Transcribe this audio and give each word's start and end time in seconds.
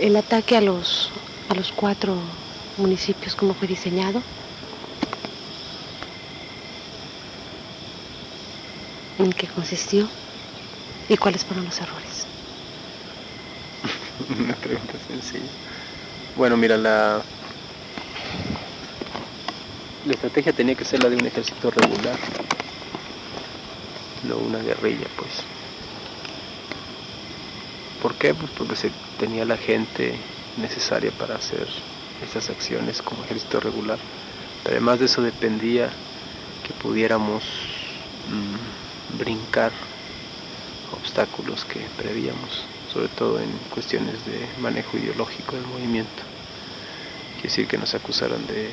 el 0.00 0.16
ataque 0.16 0.56
a 0.56 0.60
los, 0.60 1.10
a 1.48 1.54
los 1.54 1.72
cuatro 1.72 2.16
municipios, 2.76 3.36
cómo 3.36 3.54
fue 3.54 3.68
diseñado. 3.68 4.22
¿En 9.18 9.32
qué 9.32 9.46
consistió? 9.48 10.08
¿Y 11.08 11.16
cuáles 11.18 11.44
fueron 11.44 11.66
los 11.66 11.78
errores? 11.80 12.26
Una 14.38 14.54
pregunta 14.54 14.94
sencilla. 15.06 15.50
Bueno, 16.34 16.56
mira, 16.56 16.78
la, 16.78 17.22
la 20.06 20.12
estrategia 20.12 20.54
tenía 20.54 20.74
que 20.74 20.84
ser 20.84 21.02
la 21.02 21.10
de 21.10 21.16
un 21.16 21.26
ejército 21.26 21.70
regular, 21.70 22.18
no 24.22 24.38
una 24.38 24.60
guerrilla, 24.60 25.06
pues. 25.16 25.44
¿Por 28.00 28.14
qué? 28.14 28.34
Pues 28.34 28.50
porque 28.52 28.76
se 28.76 28.90
tenía 29.20 29.44
la 29.44 29.58
gente 29.58 30.14
necesaria 30.56 31.12
para 31.12 31.34
hacer 31.34 31.68
estas 32.24 32.48
acciones 32.48 33.02
como 33.02 33.22
ejército 33.22 33.60
regular. 33.60 33.98
Pero 34.64 34.76
además 34.76 34.98
de 34.98 35.04
eso 35.04 35.20
dependía 35.20 35.90
que 36.66 36.72
pudiéramos 36.82 37.44
mm, 38.30 39.18
brincar 39.18 39.72
obstáculos 40.92 41.66
que 41.66 41.80
prevíamos, 41.98 42.64
sobre 42.90 43.08
todo 43.08 43.38
en 43.40 43.50
cuestiones 43.68 44.24
de 44.24 44.48
manejo 44.58 44.96
ideológico 44.96 45.54
del 45.54 45.66
movimiento. 45.66 46.22
Quiere 47.34 47.48
decir 47.48 47.66
que 47.66 47.76
nos 47.76 47.94
acusaran 47.94 48.46
de 48.46 48.70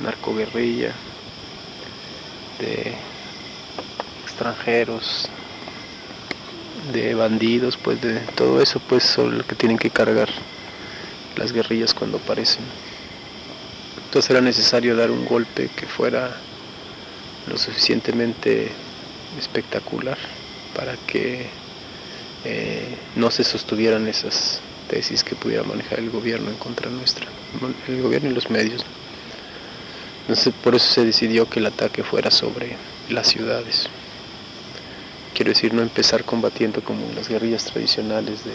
narcoguerrilla, 0.00 0.92
de 2.58 2.96
extranjeros, 4.24 5.28
de 6.92 7.14
bandidos, 7.14 7.76
pues 7.76 8.00
de 8.00 8.20
todo 8.34 8.60
eso, 8.60 8.80
pues 8.88 9.04
sobre 9.04 9.36
lo 9.36 9.46
que 9.46 9.54
tienen 9.54 9.78
que 9.78 9.90
cargar 9.90 10.28
las 11.36 11.52
guerrillas 11.52 11.94
cuando 11.94 12.18
aparecen. 12.18 12.64
Entonces 14.04 14.30
era 14.30 14.40
necesario 14.40 14.94
dar 14.96 15.10
un 15.10 15.24
golpe 15.24 15.70
que 15.74 15.86
fuera 15.86 16.36
lo 17.48 17.58
suficientemente 17.58 18.70
espectacular 19.38 20.18
para 20.74 20.96
que 21.06 21.46
eh, 22.44 22.96
no 23.16 23.30
se 23.30 23.44
sostuvieran 23.44 24.06
esas 24.06 24.60
tesis 24.88 25.24
que 25.24 25.34
pudiera 25.34 25.62
manejar 25.62 25.98
el 25.98 26.10
gobierno 26.10 26.50
en 26.50 26.56
contra 26.56 26.90
nuestra, 26.90 27.26
el 27.88 28.02
gobierno 28.02 28.30
y 28.30 28.34
los 28.34 28.50
medios. 28.50 28.84
Entonces 30.22 30.54
por 30.62 30.74
eso 30.74 30.92
se 30.92 31.04
decidió 31.04 31.48
que 31.48 31.60
el 31.60 31.66
ataque 31.66 32.02
fuera 32.02 32.30
sobre 32.30 32.76
las 33.08 33.28
ciudades. 33.28 33.88
Quiero 35.34 35.50
decir, 35.50 35.74
no 35.74 35.82
empezar 35.82 36.24
combatiendo 36.24 36.80
como 36.80 37.12
las 37.12 37.28
guerrillas 37.28 37.64
tradicionales 37.64 38.44
de 38.44 38.52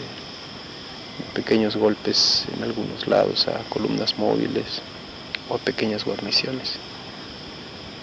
pequeños 1.34 1.76
golpes 1.76 2.46
en 2.56 2.62
algunos 2.62 3.06
lados 3.06 3.48
a 3.48 3.58
columnas 3.68 4.18
móviles 4.18 4.80
o 5.50 5.58
pequeñas 5.58 6.06
guarniciones, 6.06 6.76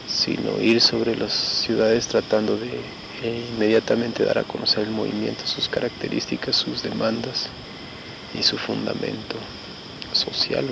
sino 0.08 0.62
ir 0.62 0.80
sobre 0.80 1.16
las 1.16 1.34
ciudades 1.34 2.08
tratando 2.08 2.56
de 2.56 2.80
eh, 3.24 3.48
inmediatamente 3.56 4.24
dar 4.24 4.38
a 4.38 4.44
conocer 4.44 4.84
el 4.84 4.92
movimiento, 4.92 5.48
sus 5.48 5.68
características, 5.68 6.56
sus 6.56 6.84
demandas 6.84 7.50
y 8.38 8.44
su 8.44 8.60
fundamento 8.60 9.38
social. 10.12 10.66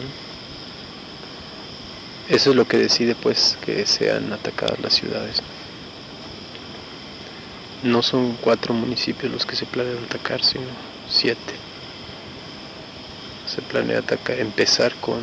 Eso 2.29 2.51
es 2.51 2.55
lo 2.55 2.67
que 2.67 2.77
decide 2.77 3.15
pues 3.15 3.57
que 3.65 3.87
sean 3.87 4.31
atacadas 4.31 4.79
las 4.79 4.93
ciudades. 4.93 5.41
No 7.83 8.01
son 8.01 8.37
cuatro 8.41 8.73
municipios 8.73 9.31
los 9.31 9.45
que 9.45 9.55
se 9.55 9.65
planean 9.65 10.03
atacar, 10.05 10.43
sino 10.43 10.65
siete. 11.07 11.53
Se 13.47 13.61
planea 13.61 13.99
atacar, 13.99 14.39
empezar 14.39 14.95
con 14.95 15.21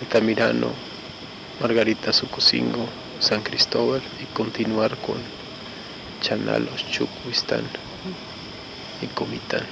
Altamirano, 0.00 0.68
Margarita 1.60 2.12
Sucocingo, 2.12 2.86
San 3.20 3.42
Cristóbal 3.42 4.02
y 4.20 4.26
continuar 4.34 4.96
con 4.98 5.16
Chanalos, 6.20 6.86
Chucuistán 6.90 7.62
y 9.00 9.06
Comitán. 9.06 9.66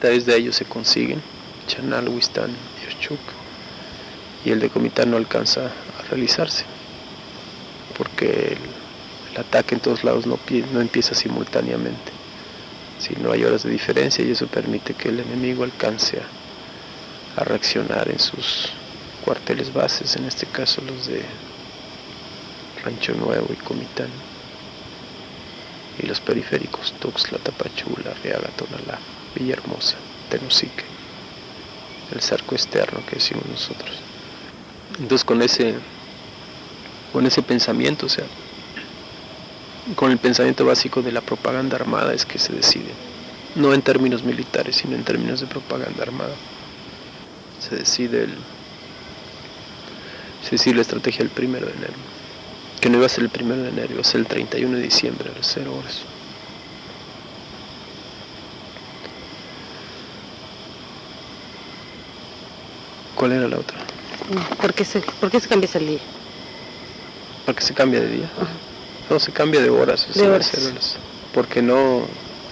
Tales 0.00 0.26
de 0.26 0.36
ellos 0.36 0.56
se 0.56 0.64
consiguen 0.64 1.20
Chanal, 1.66 2.08
Huistán 2.08 2.50
y 2.50 4.48
y 4.48 4.52
el 4.52 4.60
de 4.60 4.70
Comitán 4.70 5.10
no 5.10 5.16
alcanza 5.16 5.66
a 5.66 6.02
realizarse 6.08 6.64
porque 7.96 8.52
el, 8.52 8.58
ataque 9.38 9.74
en 9.74 9.80
todos 9.80 10.04
lados 10.04 10.26
no, 10.26 10.38
empieza 10.80 11.14
simultáneamente, 11.14 12.12
sino 12.98 13.32
hay 13.32 13.44
horas 13.44 13.62
de 13.62 13.70
diferencia 13.70 14.24
y 14.24 14.32
eso 14.32 14.46
permite 14.46 14.94
que 14.94 15.08
el 15.08 15.20
enemigo 15.20 15.64
alcance 15.64 16.18
a, 17.36 17.44
reaccionar 17.44 18.10
en 18.10 18.18
sus 18.18 18.72
cuarteles 19.24 19.72
bases, 19.72 20.16
en 20.16 20.24
este 20.24 20.44
caso 20.46 20.82
los 20.82 21.06
de 21.06 21.22
Rancho 22.84 23.14
Nuevo 23.14 23.46
y 23.52 23.56
Comitán, 23.56 24.08
y 26.02 26.06
los 26.06 26.20
periféricos 26.20 26.92
Tuxtla, 26.98 27.38
Tapachula, 27.38 28.12
Reaga, 28.24 28.48
Tonalá, 28.56 28.98
Villahermosa, 29.36 29.96
Tenosique, 30.30 30.84
el 32.12 32.20
cerco 32.20 32.56
externo 32.56 33.06
que 33.06 33.16
decimos 33.16 33.46
nosotros. 33.46 33.96
Entonces 34.98 35.24
con 35.24 35.40
ese, 35.40 35.74
con 37.12 37.24
ese 37.24 37.42
pensamiento, 37.42 38.06
o 38.06 38.08
sea, 38.08 38.24
con 39.94 40.10
el 40.10 40.18
pensamiento 40.18 40.64
básico 40.64 41.02
de 41.02 41.12
la 41.12 41.20
propaganda 41.20 41.76
armada 41.76 42.12
es 42.12 42.24
que 42.26 42.38
se 42.38 42.52
decide, 42.52 42.92
no 43.54 43.72
en 43.72 43.82
términos 43.82 44.22
militares, 44.22 44.76
sino 44.76 44.94
en 44.94 45.04
términos 45.04 45.40
de 45.40 45.46
propaganda 45.46 46.02
armada. 46.02 46.34
Se 47.60 47.76
decide 47.76 48.24
el, 48.24 48.34
se 50.42 50.50
decide 50.52 50.76
la 50.76 50.82
estrategia 50.82 51.22
el 51.22 51.30
primero 51.30 51.66
de 51.66 51.72
enero, 51.72 51.94
que 52.80 52.90
no 52.90 52.98
iba 52.98 53.06
a 53.06 53.08
ser 53.08 53.24
el 53.24 53.30
primero 53.30 53.62
de 53.62 53.70
enero, 53.70 53.88
iba 53.92 54.00
a 54.00 54.04
ser 54.04 54.20
el 54.20 54.26
31 54.26 54.76
de 54.76 54.82
diciembre 54.82 55.30
a 55.34 55.36
las 55.36 55.50
0 55.54 55.74
horas. 55.74 56.02
¿Cuál 63.14 63.32
era 63.32 63.48
la 63.48 63.58
otra? 63.58 63.78
¿Por 64.60 64.74
qué 64.74 64.84
se, 64.84 65.00
por 65.00 65.30
qué 65.30 65.40
se 65.40 65.48
cambia 65.48 65.68
el 65.74 65.86
día? 65.88 65.98
Porque 67.44 67.62
se 67.62 67.74
cambia 67.74 68.00
de 68.00 68.08
día. 68.08 68.30
No, 69.10 69.18
se 69.18 69.32
cambia 69.32 69.60
de 69.60 69.70
horas. 69.70 70.06
De 70.14 70.28
horas. 70.28 70.96
Porque 71.32 71.62
no 71.62 72.06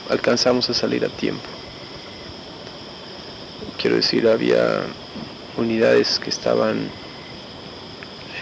alcanzamos 0.08 0.70
a 0.70 0.74
salir 0.74 1.04
a 1.04 1.08
tiempo. 1.08 1.44
Quiero 3.80 3.96
decir, 3.96 4.26
había 4.26 4.82
unidades 5.56 6.18
que 6.18 6.30
estaban 6.30 6.90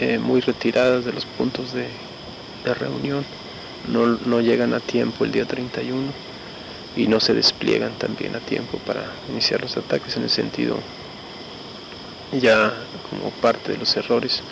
eh, 0.00 0.18
muy 0.18 0.40
retiradas 0.40 1.04
de 1.04 1.12
los 1.12 1.24
puntos 1.24 1.72
de, 1.72 1.88
de 2.64 2.74
reunión. 2.74 3.24
No, 3.88 4.06
no, 4.06 4.40
llegan 4.40 4.74
a 4.74 4.80
tiempo 4.80 5.24
el 5.24 5.32
día 5.32 5.44
31 5.44 6.12
y 6.96 7.06
no 7.06 7.20
se 7.20 7.34
despliegan 7.34 7.92
también 7.98 8.34
a 8.36 8.40
tiempo 8.40 8.78
para 8.78 9.04
iniciar 9.30 9.60
los 9.60 9.76
ataques 9.76 10.16
en 10.16 10.22
el 10.22 10.30
sentido 10.30 10.78
ya 12.40 12.72
como 13.10 13.30
parte 13.30 13.72
de 13.72 13.78
los 13.78 13.96
errores. 13.96 14.42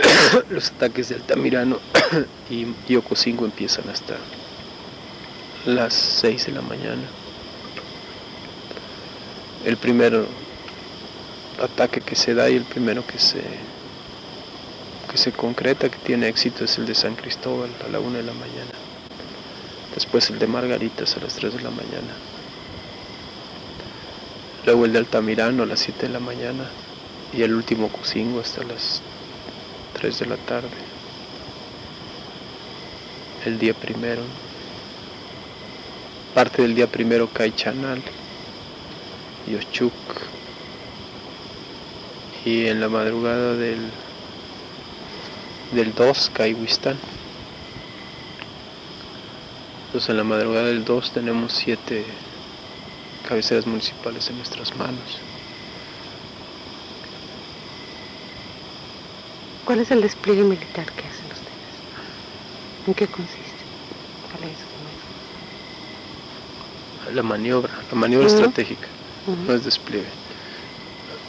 los 0.50 0.70
ataques 0.70 1.08
de 1.08 1.16
Altamirano 1.16 1.78
y 2.50 2.66
Yokosingo 2.88 3.44
empiezan 3.44 3.88
hasta 3.88 4.16
las 5.64 5.94
6 5.94 6.46
de 6.46 6.52
la 6.52 6.62
mañana. 6.62 7.02
El 9.64 9.76
primer 9.76 10.24
ataque 11.62 12.00
que 12.00 12.14
se 12.14 12.34
da 12.34 12.48
y 12.48 12.56
el 12.56 12.64
primero 12.64 13.06
que 13.06 13.18
se 13.18 13.42
que 15.10 15.18
se 15.18 15.32
concreta, 15.32 15.88
que 15.88 15.98
tiene 15.98 16.28
éxito, 16.28 16.64
es 16.64 16.78
el 16.78 16.86
de 16.86 16.94
San 16.94 17.14
Cristóbal 17.14 17.70
a 17.86 17.90
la 17.90 18.00
1 18.00 18.18
de 18.18 18.22
la 18.24 18.32
mañana. 18.32 18.72
Después 19.94 20.28
el 20.30 20.38
de 20.38 20.46
Margaritas 20.46 21.16
a 21.16 21.20
las 21.20 21.34
3 21.34 21.54
de 21.54 21.62
la 21.62 21.70
mañana. 21.70 22.12
Luego 24.66 24.84
el 24.84 24.92
de 24.92 24.98
Altamirano 24.98 25.62
a 25.62 25.66
las 25.66 25.80
7 25.80 26.08
de 26.08 26.12
la 26.12 26.20
mañana 26.20 26.68
y 27.32 27.42
el 27.42 27.54
último 27.54 27.88
Cusingo 27.88 28.40
hasta 28.40 28.64
las 28.64 29.00
3 29.96 30.18
de 30.18 30.26
la 30.26 30.36
tarde. 30.36 30.68
El 33.46 33.58
día 33.58 33.72
primero. 33.72 34.22
Parte 36.34 36.60
del 36.60 36.74
día 36.74 36.86
primero 36.86 37.28
cae 37.28 37.54
Chanal 37.54 38.02
y. 39.46 39.56
Y 42.44 42.66
en 42.66 42.80
la 42.80 42.88
madrugada 42.88 43.54
del, 43.54 43.90
del 45.72 45.94
2 45.94 46.30
cae 46.34 46.54
Huistán. 46.54 46.98
Entonces 49.86 50.10
en 50.10 50.18
la 50.18 50.24
madrugada 50.24 50.66
del 50.66 50.84
2 50.84 51.12
tenemos 51.12 51.54
7 51.54 52.04
cabeceras 53.26 53.66
municipales 53.66 54.28
en 54.28 54.36
nuestras 54.36 54.76
manos. 54.76 55.20
¿Cuál 59.66 59.80
es 59.80 59.90
el 59.90 60.00
despliegue 60.00 60.44
militar 60.44 60.86
que 60.92 61.00
hacen 61.00 61.26
ustedes? 61.26 62.86
¿En 62.86 62.94
qué 62.94 63.06
consiste? 63.06 63.64
¿Cuál 64.32 64.50
es? 64.50 64.76
la 67.14 67.22
maniobra, 67.22 67.72
la 67.90 67.98
maniobra 67.98 68.26
estratégica, 68.26 68.88
no 69.46 69.54
es 69.54 69.64
despliegue. 69.64 70.06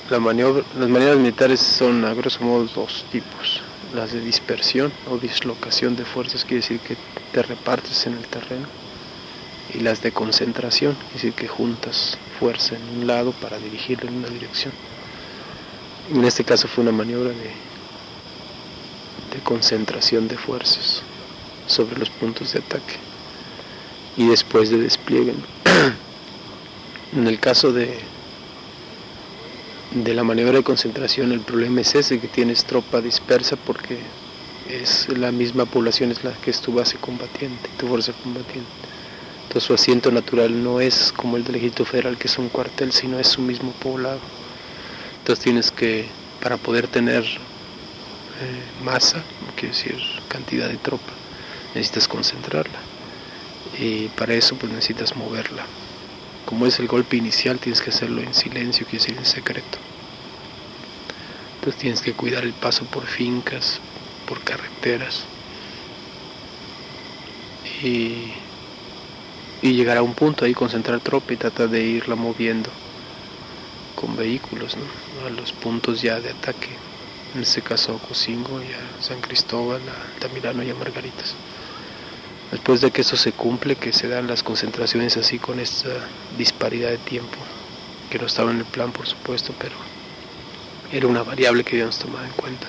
La 0.09 0.19
maniobra, 0.19 0.63
las 0.79 0.89
maniobras 0.89 1.19
militares 1.19 1.59
son 1.59 2.05
a 2.05 2.13
grosso 2.13 2.41
modo 2.41 2.65
dos 2.75 3.05
tipos. 3.11 3.61
Las 3.93 4.13
de 4.13 4.21
dispersión 4.21 4.91
o 5.09 5.17
dislocación 5.17 5.95
de 5.95 6.05
fuerzas, 6.05 6.43
quiere 6.45 6.61
decir 6.61 6.79
que 6.79 6.95
te 7.31 7.41
repartes 7.41 8.05
en 8.07 8.13
el 8.13 8.25
terreno. 8.27 8.67
Y 9.73 9.79
las 9.79 10.01
de 10.01 10.11
concentración, 10.11 10.93
quiere 10.93 11.13
decir 11.13 11.33
que 11.33 11.47
juntas 11.47 12.17
fuerza 12.39 12.75
en 12.75 12.99
un 12.99 13.07
lado 13.07 13.33
para 13.33 13.57
dirigirlo 13.57 14.09
en 14.09 14.17
una 14.17 14.29
dirección. 14.29 14.73
En 16.13 16.23
este 16.23 16.43
caso 16.45 16.67
fue 16.67 16.83
una 16.83 16.93
maniobra 16.93 17.29
de, 17.31 17.51
de 19.31 19.39
concentración 19.43 20.27
de 20.27 20.37
fuerzas 20.37 21.03
sobre 21.67 21.97
los 21.97 22.09
puntos 22.09 22.53
de 22.53 22.59
ataque 22.59 22.95
y 24.15 24.27
después 24.27 24.69
de 24.69 24.77
despliegue. 24.77 25.33
en 27.15 27.27
el 27.27 27.39
caso 27.39 27.71
de, 27.71 27.99
de 29.91 30.13
la 30.13 30.23
maniobra 30.23 30.57
de 30.57 30.63
concentración, 30.63 31.31
el 31.31 31.41
problema 31.41 31.81
es 31.81 31.95
ese, 31.95 32.19
que 32.19 32.27
tienes 32.27 32.65
tropa 32.65 33.01
dispersa 33.01 33.55
porque 33.55 33.99
es 34.69 35.07
la 35.09 35.31
misma 35.31 35.65
población 35.65 36.11
es 36.11 36.23
la 36.23 36.33
que 36.33 36.51
es 36.51 36.61
tu 36.61 36.73
base 36.73 36.97
combatiente, 36.97 37.69
tu 37.77 37.87
fuerza 37.87 38.13
combatiente. 38.23 38.69
Entonces 39.43 39.63
su 39.63 39.73
asiento 39.73 40.11
natural 40.11 40.61
no 40.61 40.81
es 40.81 41.13
como 41.15 41.37
el 41.37 41.43
del 41.43 41.55
ejército 41.55 41.85
federal, 41.85 42.17
que 42.17 42.27
es 42.27 42.37
un 42.37 42.49
cuartel, 42.49 42.91
sino 42.91 43.17
es 43.19 43.27
su 43.27 43.41
mismo 43.41 43.71
poblado. 43.71 44.19
Entonces 45.19 45.43
tienes 45.43 45.71
que, 45.71 46.07
para 46.41 46.57
poder 46.57 46.87
tener 46.87 47.23
masa, 48.83 49.23
quiere 49.55 49.75
decir 49.75 49.97
cantidad 50.27 50.67
de 50.67 50.77
tropa, 50.77 51.13
necesitas 51.73 52.07
concentrarla. 52.07 52.79
Y 53.79 54.07
para 54.09 54.33
eso 54.33 54.55
pues 54.55 54.71
necesitas 54.71 55.15
moverla. 55.15 55.65
Como 56.45 56.65
es 56.65 56.79
el 56.79 56.87
golpe 56.87 57.17
inicial, 57.17 57.59
tienes 57.59 57.81
que 57.81 57.89
hacerlo 57.89 58.21
en 58.21 58.33
silencio, 58.33 58.85
quiere 58.85 59.03
decir 59.03 59.17
en 59.17 59.25
secreto. 59.25 59.77
Entonces 61.55 61.81
tienes 61.81 62.01
que 62.01 62.13
cuidar 62.13 62.43
el 62.43 62.53
paso 62.53 62.85
por 62.85 63.05
fincas, 63.05 63.81
por 64.27 64.41
carreteras. 64.41 65.25
Y, 67.83 68.31
y 69.61 69.73
llegar 69.73 69.97
a 69.97 70.03
un 70.03 70.13
punto 70.13 70.45
ahí, 70.45 70.53
concentrar 70.53 71.01
tropa 71.01 71.33
y 71.33 71.37
tratar 71.37 71.69
de 71.69 71.83
irla 71.83 72.15
moviendo 72.15 72.69
con 73.95 74.15
vehículos 74.15 74.77
a 75.25 75.29
los 75.29 75.51
puntos 75.51 76.01
ya 76.01 76.19
de 76.21 76.29
ataque. 76.29 76.86
En 77.35 77.41
este 77.41 77.61
caso 77.61 77.95
a 77.95 78.07
Cocingo 78.07 78.61
y 78.61 78.67
a 78.67 79.03
San 79.03 79.21
Cristóbal, 79.21 79.81
a 79.89 80.13
Altamirano 80.13 80.63
y 80.63 80.69
a 80.69 80.75
Margaritas. 80.75 81.35
Después 82.51 82.79
de 82.79 82.91
que 82.91 83.01
eso 83.01 83.17
se 83.17 83.33
cumple, 83.33 83.75
que 83.75 83.91
se 83.91 84.07
dan 84.07 84.27
las 84.27 84.41
concentraciones 84.41 85.17
así 85.17 85.37
con 85.37 85.59
esta 85.59 85.89
disparidad 86.37 86.89
de 86.89 86.97
tiempo, 86.97 87.37
que 88.09 88.19
no 88.19 88.25
estaba 88.25 88.51
en 88.51 88.59
el 88.59 88.65
plan 88.65 88.91
por 88.91 89.05
supuesto, 89.05 89.53
pero 89.59 89.75
era 90.91 91.07
una 91.07 91.23
variable 91.23 91.63
que 91.63 91.71
debíamos 91.71 91.99
tomar 91.99 92.23
en 92.23 92.31
cuenta. 92.31 92.67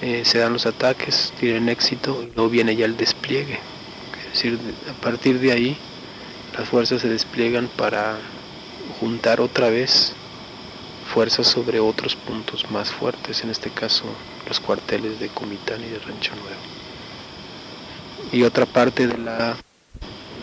Eh, 0.00 0.22
se 0.24 0.38
dan 0.38 0.52
los 0.52 0.66
ataques, 0.66 1.32
tienen 1.38 1.68
éxito 1.68 2.22
y 2.22 2.32
luego 2.34 2.50
viene 2.50 2.76
ya 2.76 2.84
el 2.84 2.96
despliegue. 2.96 3.58
Es 4.26 4.32
decir, 4.34 4.58
a 4.88 5.00
partir 5.00 5.40
de 5.40 5.52
ahí 5.52 5.76
las 6.56 6.68
fuerzas 6.68 7.02
se 7.02 7.08
despliegan 7.08 7.68
para 7.76 8.18
juntar 9.00 9.40
otra 9.40 9.70
vez 9.70 10.14
fuerzas 11.12 11.46
sobre 11.46 11.78
otros 11.78 12.16
puntos 12.16 12.70
más 12.70 12.90
fuertes, 12.90 13.44
en 13.44 13.50
este 13.50 13.68
caso 13.68 14.04
los 14.48 14.60
cuarteles 14.60 15.20
de 15.20 15.28
Comitán 15.28 15.84
y 15.84 15.88
de 15.88 15.98
Rancho 15.98 16.34
Nuevo. 16.36 16.62
Y 18.32 18.44
otra 18.44 18.64
parte 18.64 19.06
de 19.06 19.18
la, 19.18 19.56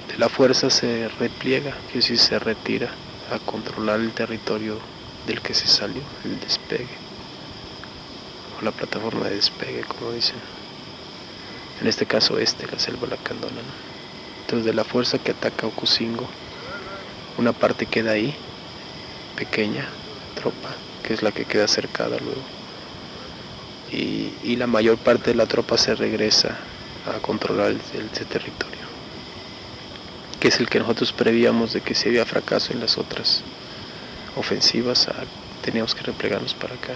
de 0.08 0.18
la 0.20 0.30
fuerza 0.30 0.70
se 0.70 1.10
repliega, 1.20 1.74
que 1.92 2.04
si 2.04 2.18
se 2.18 2.38
retira 2.38 2.92
a 3.34 3.40
controlar 3.40 4.00
el 4.00 4.12
territorio 4.12 4.78
del 5.26 5.42
que 5.42 5.56
se 5.56 5.66
salió, 5.66 6.04
el 6.24 6.40
despegue, 6.40 6.98
o 8.60 8.64
la 8.64 8.72
plataforma 8.72 9.26
de 9.26 9.36
despegue, 9.38 9.84
como 9.86 10.12
dicen. 10.12 10.38
En 11.82 11.88
este 11.88 12.06
caso 12.06 12.38
este, 12.38 12.68
la 12.68 12.78
selva 12.78 13.08
lacandona. 13.08 13.62
Entonces 14.42 14.66
de 14.66 14.74
la 14.74 14.84
fuerza 14.84 15.18
que 15.18 15.32
ataca 15.32 15.66
Ocosingo, 15.66 16.28
una 17.40 17.54
parte 17.54 17.88
queda 17.88 18.12
ahí, 18.12 18.36
pequeña, 19.36 19.88
tropa, 20.40 20.70
que 21.04 21.14
es 21.14 21.22
la 21.22 21.32
que 21.32 21.46
queda 21.46 21.68
cercada 21.68 22.18
luego. 22.18 22.42
Y, 23.92 24.56
la 24.56 24.68
mayor 24.68 24.98
parte 24.98 25.32
de 25.32 25.36
la 25.36 25.46
tropa 25.46 25.78
se 25.78 25.96
regresa 25.96 26.58
a 27.06 27.20
controlar 27.22 27.70
el, 27.70 28.10
territorio, 28.10 28.86
que 30.40 30.50
es 30.50 30.60
el 30.60 30.68
que 30.68 30.80
nosotros 30.80 31.14
prevíamos 31.14 31.72
de 31.72 31.80
que 31.80 31.96
si 31.96 32.10
había 32.10 32.26
fracaso 32.26 32.74
en 32.74 32.82
las 32.82 32.98
otras 32.98 33.42
ofensivas, 34.36 35.08
a, 35.08 35.14
teníamos 35.64 35.96
que 35.96 36.04
replegarnos 36.04 36.54
para 36.56 36.76
acá. 36.76 36.96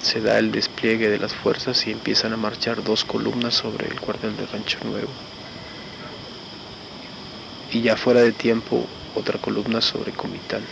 Se 0.00 0.20
da 0.20 0.38
el 0.38 0.52
despliegue 0.52 1.08
de 1.08 1.18
las 1.18 1.34
fuerzas 1.34 1.86
y 1.88 1.90
empiezan 1.90 2.32
a 2.32 2.36
marchar 2.36 2.84
dos 2.84 3.04
columnas 3.04 3.54
sobre 3.54 3.88
el 3.88 4.00
cuartel 4.00 4.36
de 4.36 4.46
Rancho 4.46 4.78
Nuevo. 4.84 5.10
Y 7.72 7.82
ya 7.82 7.96
fuera 7.96 8.20
de 8.20 8.32
tiempo, 8.32 8.86
otra 9.16 9.38
columna 9.40 9.80
sobre 9.80 10.12
Comitán. 10.12 10.62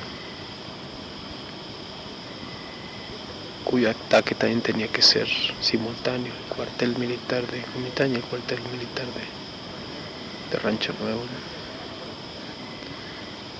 Ataque 3.84 4.34
también 4.34 4.62
tenía 4.62 4.88
que 4.88 5.02
ser 5.02 5.28
simultáneo, 5.60 6.32
el 6.32 6.54
cuartel 6.56 6.96
militar 6.96 7.46
de 7.46 7.60
Comitán 7.62 8.12
y 8.12 8.16
el 8.16 8.22
cuartel 8.22 8.60
militar 8.72 9.04
de, 9.06 10.50
de 10.50 10.58
Rancho 10.62 10.94
Nuevo. 11.00 11.20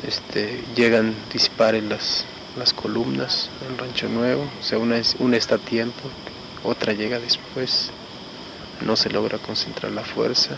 Este, 0.07 0.63
llegan, 0.75 1.15
disparen 1.33 1.89
las, 1.89 2.25
las 2.57 2.73
columnas 2.73 3.51
en 3.69 3.77
Rancho 3.77 4.09
Nuevo, 4.09 4.49
o 4.61 4.63
sea, 4.63 4.79
una, 4.79 5.01
una 5.19 5.37
está 5.37 5.57
a 5.57 5.59
tiempo, 5.59 6.11
otra 6.65 6.93
llega 6.93 7.19
después, 7.19 7.91
no 8.85 8.97
se 8.97 9.11
logra 9.11 9.39
concentrar 9.39 9.93
la 9.93 10.05
fuerza, 10.05 10.57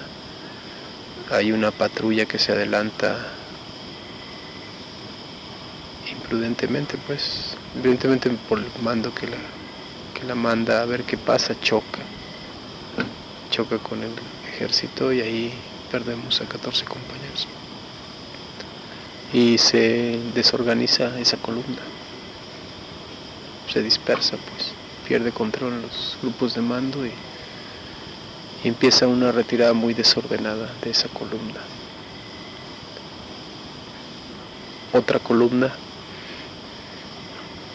hay 1.31 1.53
una 1.53 1.71
patrulla 1.71 2.27
que 2.27 2.39
se 2.39 2.53
adelanta 2.53 3.19
imprudentemente, 6.11 6.97
pues, 7.07 7.57
evidentemente 7.79 8.31
por 8.49 8.59
el 8.59 8.67
mando 8.83 9.15
que 9.15 9.27
la, 9.27 9.37
que 10.15 10.25
la 10.27 10.35
manda 10.35 10.83
a 10.83 10.85
ver 10.85 11.05
qué 11.05 11.17
pasa, 11.17 11.59
choca, 11.61 12.01
choca 13.51 13.79
con 13.79 14.03
el 14.03 14.11
ejército 14.53 15.13
y 15.13 15.21
ahí 15.21 15.53
perdemos 15.91 16.41
a 16.41 16.47
14 16.47 16.85
compañeros. 16.85 17.47
Y 19.33 19.59
se 19.59 20.19
desorganiza 20.35 21.19
esa 21.21 21.37
columna, 21.37 21.83
se 23.73 23.83
dispersa, 23.83 24.37
pues, 24.37 24.73
pierde 25.07 25.33
control 25.33 25.75
en 25.75 25.83
los 25.83 26.19
grupos 26.21 26.55
de 26.55 26.63
mando 26.63 27.07
y, 27.07 27.13
y 28.65 28.69
empieza 28.69 29.07
una 29.07 29.31
retirada 29.31 29.73
muy 29.73 29.95
desordenada 29.95 30.71
de 30.83 30.91
esa 30.91 31.09
columna. 31.09 31.61
Otra 34.93 35.19
columna 35.19 35.73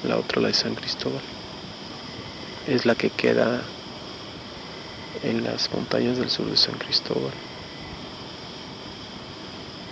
la 0.04 0.18
otra 0.18 0.42
la 0.42 0.50
de 0.50 0.54
San 0.54 0.76
Cristóbal. 0.76 1.22
Es 2.68 2.86
la 2.86 2.96
que 2.96 3.10
queda 3.10 3.62
en 5.24 5.44
las 5.44 5.72
montañas 5.72 6.18
del 6.18 6.30
sur 6.30 6.50
de 6.50 6.58
San 6.58 6.76
Cristóbal. 6.76 7.32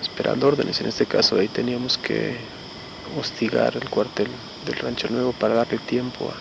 Esperando 0.01 0.47
órdenes, 0.47 0.81
en 0.81 0.87
este 0.87 1.05
caso 1.05 1.37
ahí 1.37 1.47
teníamos 1.47 1.97
que 1.97 2.37
hostigar 3.19 3.75
el 3.75 3.89
cuartel 3.89 4.27
del 4.65 4.75
Rancho 4.75 5.09
Nuevo 5.09 5.33
para 5.33 5.55
darle 5.55 5.77
tiempo 5.79 6.31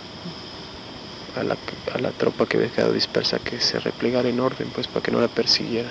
a, 1.36 1.42
la, 1.42 1.56
a 1.94 1.98
la, 1.98 2.10
tropa 2.10 2.46
que 2.46 2.56
había 2.56 2.70
quedado 2.70 2.92
dispersa 2.92 3.38
que 3.38 3.60
se 3.60 3.78
replegara 3.78 4.28
en 4.28 4.40
orden, 4.40 4.70
pues 4.74 4.86
para 4.86 5.02
que 5.02 5.10
no 5.10 5.20
la 5.20 5.28
persiguiera. 5.28 5.90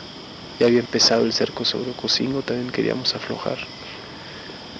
Ya 0.59 0.67
había 0.67 0.79
empezado 0.79 1.23
el 1.23 1.33
cerco 1.33 1.63
sobre 1.63 1.91
Ocosingo, 1.91 2.41
también 2.41 2.69
queríamos 2.69 3.15
aflojar 3.15 3.59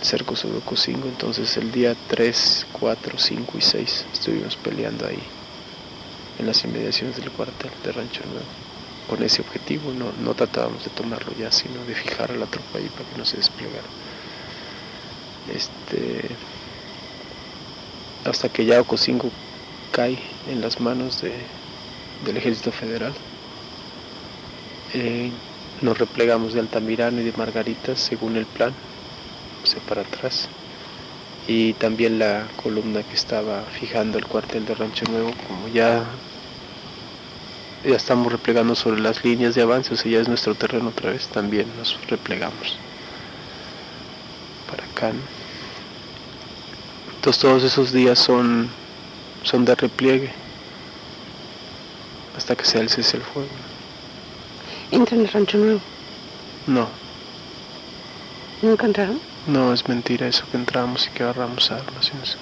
cerco 0.02 0.36
sobre 0.36 0.58
Ocosingo, 0.58 1.08
entonces 1.08 1.58
el 1.58 1.72
día 1.72 1.96
3, 2.08 2.68
4, 2.80 3.18
5 3.18 3.58
y 3.58 3.62
6 3.62 4.06
estuvimos 4.14 4.56
peleando 4.56 5.06
ahí, 5.06 5.20
en 6.40 6.48
las 6.48 6.64
inmediaciones 6.64 7.18
del 7.18 7.32
cuartel 7.32 7.72
de 7.84 7.92
Rancho 7.92 8.22
Nuevo. 8.26 8.46
Con 9.10 9.24
ese 9.24 9.42
objetivo 9.42 9.92
no, 9.92 10.12
no 10.24 10.36
tratábamos 10.36 10.84
de 10.84 10.92
tomarlo 10.92 11.34
ya, 11.38 11.52
sino 11.52 11.84
de 11.86 11.96
fijar 11.96 12.32
a 12.32 12.36
la 12.36 12.46
tropa 12.46 12.78
ahí 12.78 12.90
para 12.90 13.10
que 13.10 13.18
no 13.18 13.26
se 13.26 13.38
desplegara. 13.38 13.88
Este, 15.54 16.30
hasta 18.24 18.50
que 18.50 18.66
ya 18.66 18.82
Ocosingo 18.82 19.32
cae 19.92 20.20
en 20.48 20.62
las 20.62 20.80
manos 20.80 21.22
de, 21.22 21.34
del 22.26 22.38
ejército 22.38 22.72
federal. 22.72 23.14
Eh, 24.94 25.32
nos 25.82 25.98
replegamos 25.98 26.54
de 26.54 26.60
Altamirano 26.60 27.22
y 27.22 27.24
de 27.24 27.34
Margaritas 27.34 28.00
según 28.00 28.36
el 28.36 28.46
plan 28.46 28.74
para 29.88 30.02
atrás 30.02 30.50
y 31.48 31.74
también 31.74 32.20
la 32.20 32.48
columna 32.62 33.04
que 33.04 33.16
estaba 33.16 33.64
fijando 33.64 34.18
el 34.18 34.26
cuartel 34.26 34.66
de 34.66 34.76
Rancho 34.76 35.06
Nuevo 35.10 35.32
como 35.48 35.68
ya 35.68 36.06
ya 37.84 37.96
estamos 37.96 38.32
replegando 38.32 38.76
sobre 38.76 39.00
las 39.00 39.24
líneas 39.24 39.56
de 39.56 39.62
avance, 39.62 39.94
o 39.94 39.98
sea, 39.98 40.12
ya 40.12 40.20
es 40.20 40.28
nuestro 40.28 40.54
terreno 40.54 40.90
otra 40.90 41.12
vez, 41.12 41.28
también 41.28 41.66
nos 41.78 41.98
replegamos 42.08 42.78
para 44.70 44.84
acá. 44.84 45.12
Entonces 47.16 47.42
todos 47.42 47.64
esos 47.64 47.94
días 47.94 48.20
son, 48.20 48.70
son 49.44 49.64
de 49.66 49.76
repliegue 49.76 50.32
hasta 52.36 52.56
que 52.56 52.66
se 52.66 52.80
alce 52.80 53.00
el 53.00 53.22
fuego. 53.24 53.50
¿Entra 54.92 55.16
en 55.16 55.22
el 55.22 55.30
rancho 55.30 55.58
nuevo? 55.58 55.82
No. 56.68 56.88
¿Nunca 58.62 58.86
entraron? 58.86 59.29
No, 59.48 59.74
es 59.74 59.88
mentira 59.88 60.28
eso 60.28 60.44
que 60.52 60.58
entramos 60.58 61.08
y 61.08 61.10
que 61.12 61.24
agarramos 61.24 61.72
armas 61.72 62.12
eso. 62.24 62.38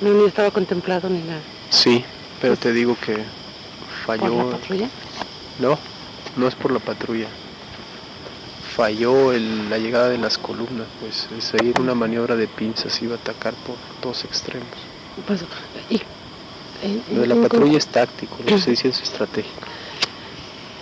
No, 0.00 0.10
ni 0.12 0.24
estaba 0.26 0.50
contemplado 0.50 1.08
ni 1.08 1.20
nada. 1.20 1.40
Sí, 1.70 2.04
pero 2.40 2.56
te 2.56 2.72
digo 2.72 2.96
que 3.00 3.18
falló. 4.04 4.22
¿Por 4.34 4.44
la 4.46 4.50
patrulla? 4.58 4.88
No, 5.60 5.78
no 6.36 6.48
es 6.48 6.54
por 6.54 6.72
la 6.72 6.80
patrulla. 6.80 7.28
Falló 8.74 9.32
el- 9.32 9.68
la 9.70 9.78
llegada 9.78 10.08
de 10.08 10.18
las 10.18 10.38
columnas, 10.38 10.86
pues 11.00 11.28
es 11.36 11.52
ahí 11.60 11.72
una 11.78 11.94
maniobra 11.94 12.36
de 12.36 12.48
pinzas, 12.48 13.00
iba 13.02 13.14
a 13.14 13.18
atacar 13.18 13.52
por 13.54 13.76
dos 14.02 14.24
extremos. 14.24 14.66
Pues, 15.26 15.44
y, 15.90 16.00
Lo 17.14 17.20
de 17.20 17.26
la 17.28 17.34
patrulla 17.36 17.78
es 17.78 17.86
táctico, 17.86 18.38
que 18.38 18.54
estoy 18.54 18.72
diciendo 18.72 18.96
es 18.96 19.02
estratégico. 19.04 19.60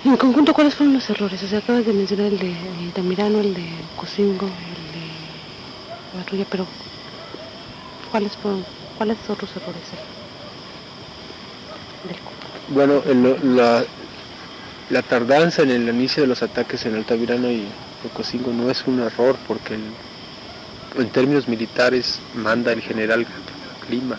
En 0.02 0.16
conjunto, 0.16 0.54
¿cuáles 0.54 0.74
fueron 0.74 0.94
los 0.94 1.10
errores? 1.10 1.42
O 1.42 1.46
sea, 1.46 1.58
acabas 1.58 1.84
de 1.84 1.92
mencionar 1.92 2.26
el 2.28 2.38
de 2.38 2.52
eh, 2.52 2.90
Tamirano, 2.94 3.40
el 3.40 3.52
de 3.52 3.68
Cocingo, 3.96 4.46
el 4.46 4.92
de 4.98 5.06
la 6.16 6.22
patrulla, 6.24 6.46
pero 6.50 6.66
¿cuáles 8.10 8.32
fueron? 8.38 8.64
¿Cuáles 8.96 9.18
otros 9.28 9.50
errores 9.56 9.82
Bueno, 12.68 13.02
la, 14.88 15.02
tardanza 15.02 15.62
en 15.62 15.70
el 15.70 15.88
inicio 15.88 16.22
de 16.22 16.28
los 16.28 16.42
ataques 16.42 16.86
en 16.86 16.94
Altamirano 16.94 17.50
y 17.50 17.66
Ocosingo 18.06 18.52
no 18.52 18.70
es 18.70 18.86
un 18.86 19.00
error 19.00 19.36
porque 19.46 19.74
en 19.74 21.08
términos 21.10 21.46
militares 21.46 22.20
manda 22.34 22.72
el 22.72 22.80
general 22.80 23.26
Clima 23.86 24.18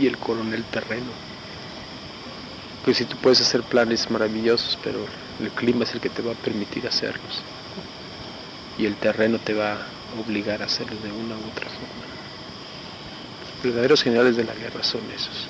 y 0.00 0.06
el 0.06 0.18
coronel 0.18 0.64
Terreno. 0.64 1.28
Pues 2.88 2.96
si 2.96 3.04
tú 3.04 3.18
puedes 3.18 3.38
hacer 3.42 3.62
planes 3.64 4.10
maravillosos, 4.10 4.78
pero 4.82 5.04
el 5.40 5.50
clima 5.50 5.84
es 5.84 5.92
el 5.92 6.00
que 6.00 6.08
te 6.08 6.22
va 6.22 6.32
a 6.32 6.34
permitir 6.34 6.86
hacerlos. 6.86 7.42
Y 8.78 8.86
el 8.86 8.96
terreno 8.96 9.38
te 9.38 9.52
va 9.52 9.74
a 9.74 9.78
obligar 10.18 10.62
a 10.62 10.64
hacerlos 10.64 11.02
de 11.02 11.12
una 11.12 11.34
u 11.34 11.50
otra 11.50 11.68
forma. 11.68 12.06
Los 13.42 13.62
verdaderos 13.62 14.02
generales 14.02 14.36
de 14.36 14.44
la 14.44 14.54
guerra 14.54 14.82
son 14.82 15.02
esos 15.14 15.48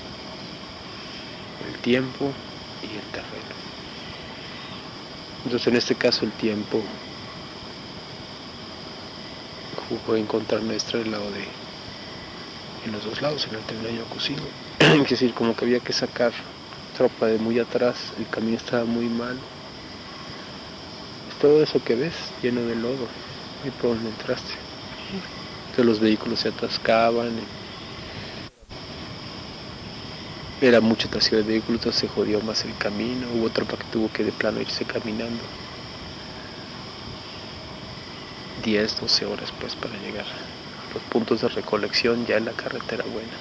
el 1.69 1.79
tiempo 1.79 2.33
y 2.83 2.97
el 2.97 3.07
terreno. 3.13 3.55
Entonces 5.45 5.69
en 5.69 5.77
este 5.77 5.95
caso 5.95 6.25
el 6.25 6.33
tiempo 6.33 6.83
jugó 9.89 10.17
en 10.17 10.27
contra 10.27 10.59
nuestra 10.59 10.99
del 10.99 11.13
lado 11.13 11.31
de 11.31 11.45
en 12.85 12.91
los 12.91 13.05
dos 13.05 13.23
lados, 13.23 13.47
en 13.47 13.55
el 13.55 13.63
terreno 13.63 13.97
y 13.97 14.01
Ocosingo. 14.01 14.49
es 14.81 15.09
decir, 15.09 15.33
como 15.35 15.55
que 15.55 15.67
había 15.67 15.79
que 15.79 15.93
sacar 15.93 16.33
tropa 16.99 17.29
de 17.29 17.39
muy 17.39 17.61
atrás, 17.61 18.13
el 18.17 18.29
camino 18.29 18.57
estaba 18.57 18.85
muy 18.85 19.09
mal. 19.09 19.41
Todo 21.39 21.63
eso 21.63 21.81
que 21.81 21.95
ves 21.95 22.35
lleno 22.43 22.65
de 22.65 22.75
lodo, 22.75 23.09
y 23.63 23.71
por 23.71 23.97
entraste. 23.99 24.55
Entonces 25.67 25.87
los 25.87 26.01
vehículos 26.01 26.41
se 26.41 26.49
atascaban. 26.49 27.49
era 30.61 30.81
mucho 30.81 31.09
tráfico 31.09 31.37
de 31.37 31.45
vehículos, 31.45 31.79
entonces 31.79 32.01
se 32.01 32.09
jodió 32.09 32.41
más 32.41 32.65
el 32.65 32.77
camino. 32.77 33.31
Hubo 33.33 33.49
tropa 33.51 33.77
que 33.77 33.87
tuvo 33.87 34.11
que 34.11 34.25
de 34.25 34.33
plano 34.33 34.61
irse 34.61 34.85
caminando. 34.85 35.45
10, 38.57 38.97
12 38.97 39.25
horas 39.25 39.53
pues 39.53 39.75
para 39.77 39.97
llegar 39.99 40.27
a 40.27 40.93
los 40.95 41.03
puntos 41.05 41.41
de 41.41 41.49
recolección 41.49 42.27
ya 42.27 42.37
en 42.37 42.45
la 42.45 42.55
carretera 42.55 43.05
buena. 43.07 43.39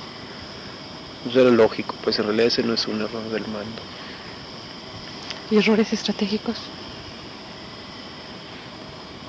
Eso 1.29 1.41
era 1.41 1.49
lógico, 1.49 1.95
pues 2.03 2.19
en 2.19 2.25
realidad 2.25 2.47
ese 2.47 2.63
no 2.63 2.73
es 2.73 2.87
un 2.87 3.01
error 3.01 3.23
del 3.29 3.45
mando. 3.47 3.81
¿Y 5.51 5.57
errores 5.57 5.91
estratégicos? 5.91 6.57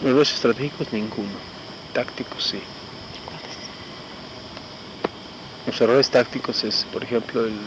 Errores 0.04 0.32
estratégicos 0.32 0.92
ninguno, 0.92 1.38
tácticos 1.92 2.44
sí. 2.44 2.60
¿Cuáles? 3.24 3.56
Los 5.66 5.80
errores 5.80 6.10
tácticos 6.10 6.62
es, 6.62 6.86
por 6.92 7.02
ejemplo, 7.02 7.44
el, 7.44 7.58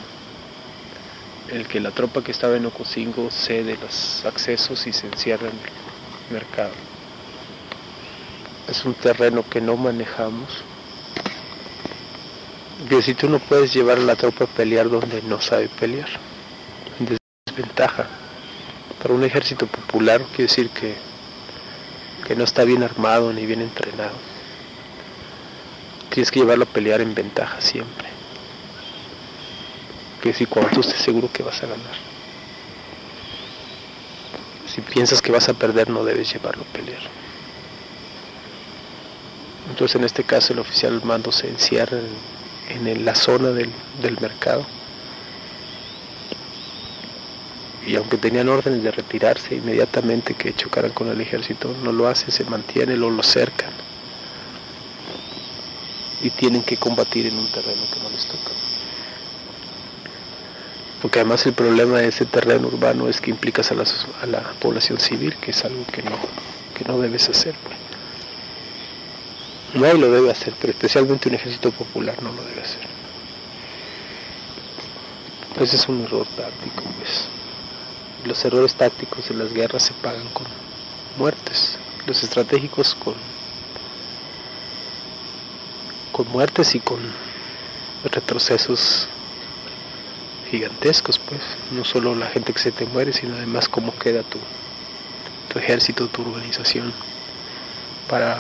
el 1.50 1.68
que 1.68 1.82
la 1.82 1.92
tropa 1.92 2.24
que 2.24 2.32
estaba 2.32 2.56
en 2.56 2.66
Ocosingo 2.66 3.30
cede 3.32 3.78
los 3.82 4.24
accesos 4.26 4.88
y 4.88 4.94
se 4.94 5.08
encierra 5.08 5.48
en 5.50 5.56
el 5.56 6.34
mercado. 6.34 6.72
Es 8.70 8.86
un 8.86 8.94
terreno 8.94 9.44
que 9.50 9.60
no 9.60 9.76
manejamos. 9.76 10.64
Que 12.92 13.02
si 13.02 13.14
tú 13.14 13.30
no 13.30 13.40
puedes 13.40 13.74
llevar 13.74 14.00
a 14.00 14.02
la 14.02 14.18
tropa 14.18 14.44
a 14.44 14.48
pelear 14.48 14.90
donde 14.90 15.22
no 15.22 15.40
sabe 15.40 15.70
pelear, 15.70 16.10
en 17.00 17.18
desventaja. 17.46 18.06
Para 19.02 19.14
un 19.14 19.24
ejército 19.24 19.66
popular 19.66 20.22
quiere 20.24 20.44
decir 20.44 20.70
que, 20.72 20.96
que 22.28 22.36
no 22.36 22.44
está 22.44 22.66
bien 22.66 22.84
armado 22.84 23.32
ni 23.32 23.46
bien 23.46 23.62
entrenado. 23.62 24.12
Tienes 26.10 26.32
que 26.32 26.42
llevarlo 26.42 26.66
a 26.66 26.68
pelear 26.68 27.00
en 27.00 27.16
ventaja 27.16 27.62
siempre. 27.62 28.10
Que 30.22 30.34
si 30.34 30.46
cuando 30.46 30.72
tú 30.72 30.82
estés 30.82 31.00
seguro 31.00 31.30
que 31.32 31.44
vas 31.44 31.64
a 31.64 31.68
ganar. 31.68 31.96
Si 34.68 34.82
piensas 34.82 35.22
que 35.22 35.32
vas 35.32 35.48
a 35.48 35.54
perder, 35.54 35.90
no 35.90 36.04
debes 36.04 36.34
llevarlo 36.34 36.64
a 36.64 36.74
pelear. 36.74 37.04
Entonces 39.70 39.96
en 39.96 40.04
este 40.04 40.26
caso 40.26 40.52
el 40.52 40.60
oficial 40.60 40.96
al 40.96 41.06
mando 41.06 41.32
se 41.32 41.48
encierra 41.48 41.98
en, 41.98 42.31
en 42.72 43.06
la 43.06 43.16
zona 43.16 43.50
del, 43.50 43.70
del 44.02 44.20
mercado. 44.20 44.66
Y 47.86 47.96
aunque 47.96 48.18
tenían 48.18 48.48
órdenes 48.50 48.84
de 48.84 48.92
retirarse 48.92 49.56
inmediatamente 49.56 50.36
que 50.36 50.54
chocaran 50.54 50.92
con 50.92 51.08
el 51.10 51.20
ejército, 51.20 51.74
no 51.84 51.92
lo 51.92 52.08
hacen, 52.08 52.32
se 52.32 52.44
mantienen 52.46 53.02
o 53.02 53.10
lo 53.10 53.24
cercan 53.24 53.72
y 56.22 56.30
tienen 56.30 56.62
que 56.62 56.78
combatir 56.78 57.26
en 57.26 57.36
un 57.40 57.52
terreno 57.52 57.82
que 57.92 58.00
no 58.00 58.10
les 58.12 58.28
toca. 58.28 58.52
Porque 61.02 61.18
además 61.20 61.44
el 61.48 61.54
problema 61.54 61.98
de 61.98 62.10
ese 62.10 62.26
terreno 62.26 62.68
urbano 62.68 63.08
es 63.10 63.20
que 63.20 63.32
implicas 63.32 63.72
a 63.72 63.74
la, 63.74 63.86
sos- 63.88 64.06
a 64.22 64.28
la 64.28 64.42
población 64.60 65.00
civil, 65.00 65.36
que 65.42 65.50
es 65.50 65.66
algo 65.66 65.84
que 65.92 66.04
no, 66.04 66.12
que 66.78 66.86
no 66.86 67.00
debes 67.00 67.28
hacer. 67.30 67.56
pues. 67.64 67.81
Nadie 69.74 69.98
lo 69.98 70.12
debe 70.12 70.32
hacer, 70.32 70.54
pero 70.60 70.74
especialmente 70.74 71.30
un 71.30 71.36
ejército 71.36 71.72
popular 71.72 72.22
no 72.22 72.34
lo 72.34 72.44
debe 72.44 72.62
hacer. 72.62 72.82
Ese 75.60 75.76
es 75.76 75.88
un 75.88 76.04
error 76.04 76.28
táctico, 76.28 76.84
pues. 76.98 77.28
Los 78.26 78.44
errores 78.46 78.76
tácticos 78.76 79.30
de 79.30 79.36
las 79.36 79.54
guerras 79.54 79.84
se 79.84 79.94
pagan 79.94 80.28
con 80.30 80.46
muertes, 81.18 81.78
los 82.06 82.24
estratégicos 82.24 82.96
con 82.96 83.16
con 86.12 86.28
muertes 86.28 86.76
y 86.76 86.80
con 86.80 87.00
retrocesos 88.04 89.08
gigantescos, 90.50 91.18
pues. 91.18 91.42
No 91.72 91.86
solo 91.86 92.14
la 92.16 92.28
gente 92.28 92.52
que 92.52 92.60
se 92.60 92.72
te 92.72 92.86
muere, 92.86 93.14
sino 93.14 93.36
además 93.36 93.70
cómo 93.70 93.96
queda 93.98 94.24
tu, 94.24 94.40
tu 95.52 95.60
ejército, 95.60 96.08
tu 96.08 96.22
organización, 96.24 96.94
para, 98.10 98.40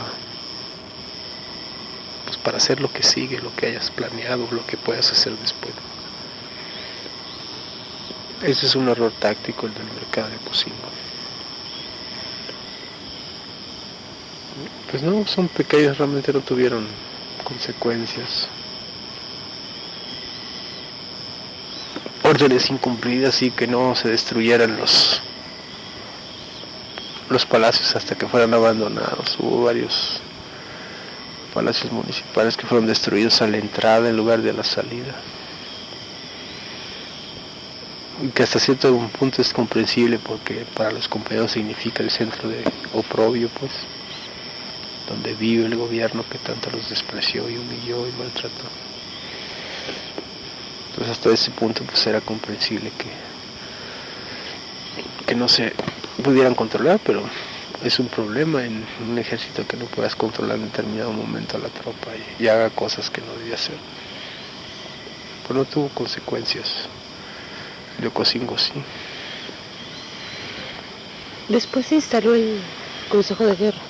pues, 2.32 2.42
para 2.42 2.60
hacer 2.60 2.80
lo 2.80 2.90
que 2.90 3.04
sigue, 3.04 3.42
lo 3.42 3.54
que 3.58 3.66
hayas 3.66 3.92
planeado, 3.92 4.48
lo 4.52 4.66
que 4.66 4.78
puedas 4.78 5.12
hacer 5.12 5.34
después. 5.34 5.74
Ese 8.42 8.68
es 8.68 8.76
un 8.76 8.88
error 8.88 9.12
táctico 9.20 9.68
el 9.68 9.74
del 9.74 9.84
mercado 9.84 10.30
de 10.30 10.38
cocina. 10.38 10.76
Pues 14.90 15.04
no, 15.04 15.28
son 15.28 15.50
pequeños, 15.50 15.98
realmente 15.98 16.32
no 16.32 16.40
tuvieron 16.40 16.88
consecuencias. 17.44 18.48
Órdenes 22.24 22.70
incumplidas 22.70 23.42
y 23.42 23.52
que 23.52 23.68
no 23.68 23.94
se 23.94 24.08
destruyeran 24.08 24.78
los 24.78 25.22
los 27.28 27.46
palacios 27.46 27.94
hasta 27.94 28.16
que 28.16 28.26
fueran 28.26 28.54
abandonados. 28.54 29.36
Hubo 29.38 29.66
varios 29.66 30.22
palacios 31.53 31.91
municipales 31.91 32.58
que 32.58 32.65
fueron 32.65 32.88
destruidos 32.88 33.41
a 33.41 33.48
la 33.48 33.58
entrada 33.58 34.10
en 34.10 34.17
lugar 34.17 34.41
de 34.41 34.53
la 34.53 34.63
salida. 34.63 35.15
Y 38.24 38.27
que 38.29 38.43
hasta 38.43 38.60
cierto 38.60 38.96
punto 39.20 39.41
es 39.41 39.51
comprensible 39.51 40.20
porque 40.20 40.65
para 40.75 40.91
los 40.91 41.08
compañeros 41.08 41.51
significa 41.51 42.03
el 42.03 42.12
centro 42.12 42.50
de 42.50 42.63
oprobio, 42.93 43.50
pues 43.60 43.72
donde 45.08 45.34
vive 45.34 45.65
el 45.65 45.75
gobierno 45.75 46.24
que 46.29 46.38
tanto 46.38 46.70
los 46.72 46.89
despreció 46.89 47.50
y 47.50 47.58
humilló 47.58 48.08
y 48.08 48.12
maltrató. 48.13 48.65
Entonces 50.89 51.12
hasta 51.12 51.29
ese 51.31 51.51
punto 51.51 51.84
pues 51.84 52.05
era 52.05 52.22
comprensible 52.22 52.91
que, 52.98 53.08
que 55.25 55.36
no 55.36 55.48
se 55.48 55.74
pudieran 56.24 56.53
controlar, 56.53 57.00
pero 57.03 57.24
es 57.84 58.00
un 58.00 58.08
problema 58.08 58.64
en 58.64 58.86
un 59.02 59.18
ejército 59.18 59.66
que 59.66 59.76
no 59.76 59.86
puedas 59.86 60.16
controlar 60.16 60.58
en 60.58 60.66
determinado 60.66 61.12
momento 61.12 61.58
a 61.58 61.60
la 61.60 61.70
tropa 61.70 62.12
y, 62.40 62.48
haga 62.48 62.70
cosas 62.70 63.10
que 63.10 63.22
no 63.22 63.34
debía 63.34 63.56
hacer. 63.56 63.76
Pero 65.48 65.60
no 65.60 65.66
tuvo 65.66 65.90
consecuencias. 65.90 66.88
Leococingo 68.00 68.58
sí. 68.58 68.74
Después 71.50 71.88
se 71.88 71.96
instaló 71.96 72.36
el 72.36 72.62
Consejo 73.10 73.46
de 73.46 73.56
Guerra. 73.56 73.82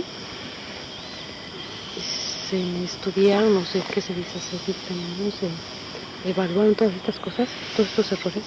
Se 2.50 2.84
estudiaron, 2.84 3.54
no 3.54 3.66
sé 3.66 3.82
qué 3.94 4.02
se 4.02 4.14
dice, 4.14 4.40
se 4.40 4.58
dictaminó, 4.66 5.32
se 5.32 6.30
evaluaron 6.30 6.76
todas 6.76 6.94
estas 6.96 7.20
cosas, 7.20 7.48
todos 7.76 7.90
estos 7.90 8.12
errores. 8.12 8.44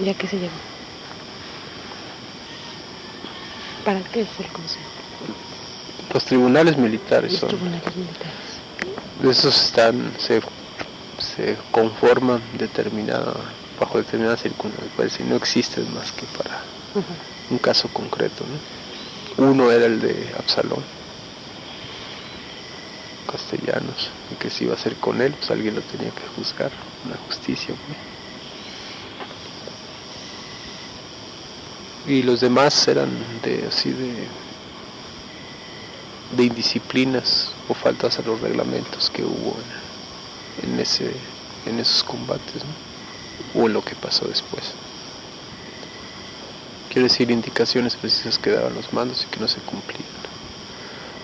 ¿Ya 0.00 0.14
qué 0.14 0.26
se 0.26 0.38
llevó? 0.38 0.79
¿Para 3.84 4.00
qué 4.00 4.22
es 4.22 4.28
el 4.38 4.46
Consejo? 4.48 4.84
Los 6.12 6.24
tribunales 6.24 6.76
militares 6.76 7.32
Los 7.32 7.40
son. 7.40 7.48
tribunales 7.50 7.96
militares. 7.96 8.32
Esos 9.22 9.64
están, 9.64 10.12
se, 10.18 10.40
se 11.18 11.56
conforman 11.70 12.40
determinada, 12.58 13.34
bajo 13.78 13.98
determinadas 13.98 14.40
circunstancias, 14.42 15.20
y 15.20 15.24
no 15.24 15.36
existen 15.36 15.92
más 15.94 16.10
que 16.12 16.24
para 16.38 16.62
un 17.50 17.58
caso 17.58 17.88
concreto. 17.92 18.44
¿no? 19.38 19.50
Uno 19.50 19.70
era 19.70 19.86
el 19.86 20.00
de 20.00 20.32
Absalón, 20.38 20.82
castellanos, 23.30 24.10
y 24.32 24.34
que 24.36 24.50
se 24.50 24.64
iba 24.64 24.72
a 24.72 24.76
hacer 24.76 24.96
con 24.96 25.20
él, 25.20 25.32
pues 25.34 25.50
alguien 25.50 25.74
lo 25.74 25.82
tenía 25.82 26.10
que 26.10 26.26
juzgar, 26.36 26.70
una 27.06 27.16
justicia. 27.26 27.74
Y 32.06 32.22
los 32.22 32.40
demás 32.40 32.88
eran 32.88 33.10
de 33.42 33.66
así 33.66 33.90
de 33.90 34.26
de 36.36 36.44
indisciplinas 36.44 37.52
o 37.68 37.74
faltas 37.74 38.18
a 38.18 38.22
los 38.22 38.40
reglamentos 38.40 39.10
que 39.10 39.24
hubo 39.24 39.56
en, 40.62 40.78
ese 40.78 41.12
en 41.66 41.78
esos 41.78 42.04
combates 42.04 42.62
¿no? 42.64 43.60
o 43.60 43.66
en 43.66 43.72
lo 43.72 43.84
que 43.84 43.94
pasó 43.94 44.26
después. 44.26 44.72
Quiero 46.88 47.08
decir 47.08 47.30
indicaciones 47.30 47.96
precisas 47.96 48.38
que 48.38 48.50
daban 48.50 48.74
los 48.74 48.92
mandos 48.92 49.24
y 49.24 49.26
que 49.26 49.40
no 49.40 49.48
se 49.48 49.60
cumplían 49.60 50.20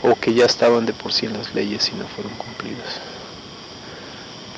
o 0.02 0.14
que 0.14 0.34
ya 0.34 0.44
estaban 0.44 0.86
de 0.86 0.92
por 0.92 1.12
sí 1.12 1.26
en 1.26 1.32
las 1.32 1.54
leyes 1.54 1.88
y 1.88 1.96
no 1.96 2.06
fueron 2.06 2.32
cumplidas. 2.34 3.00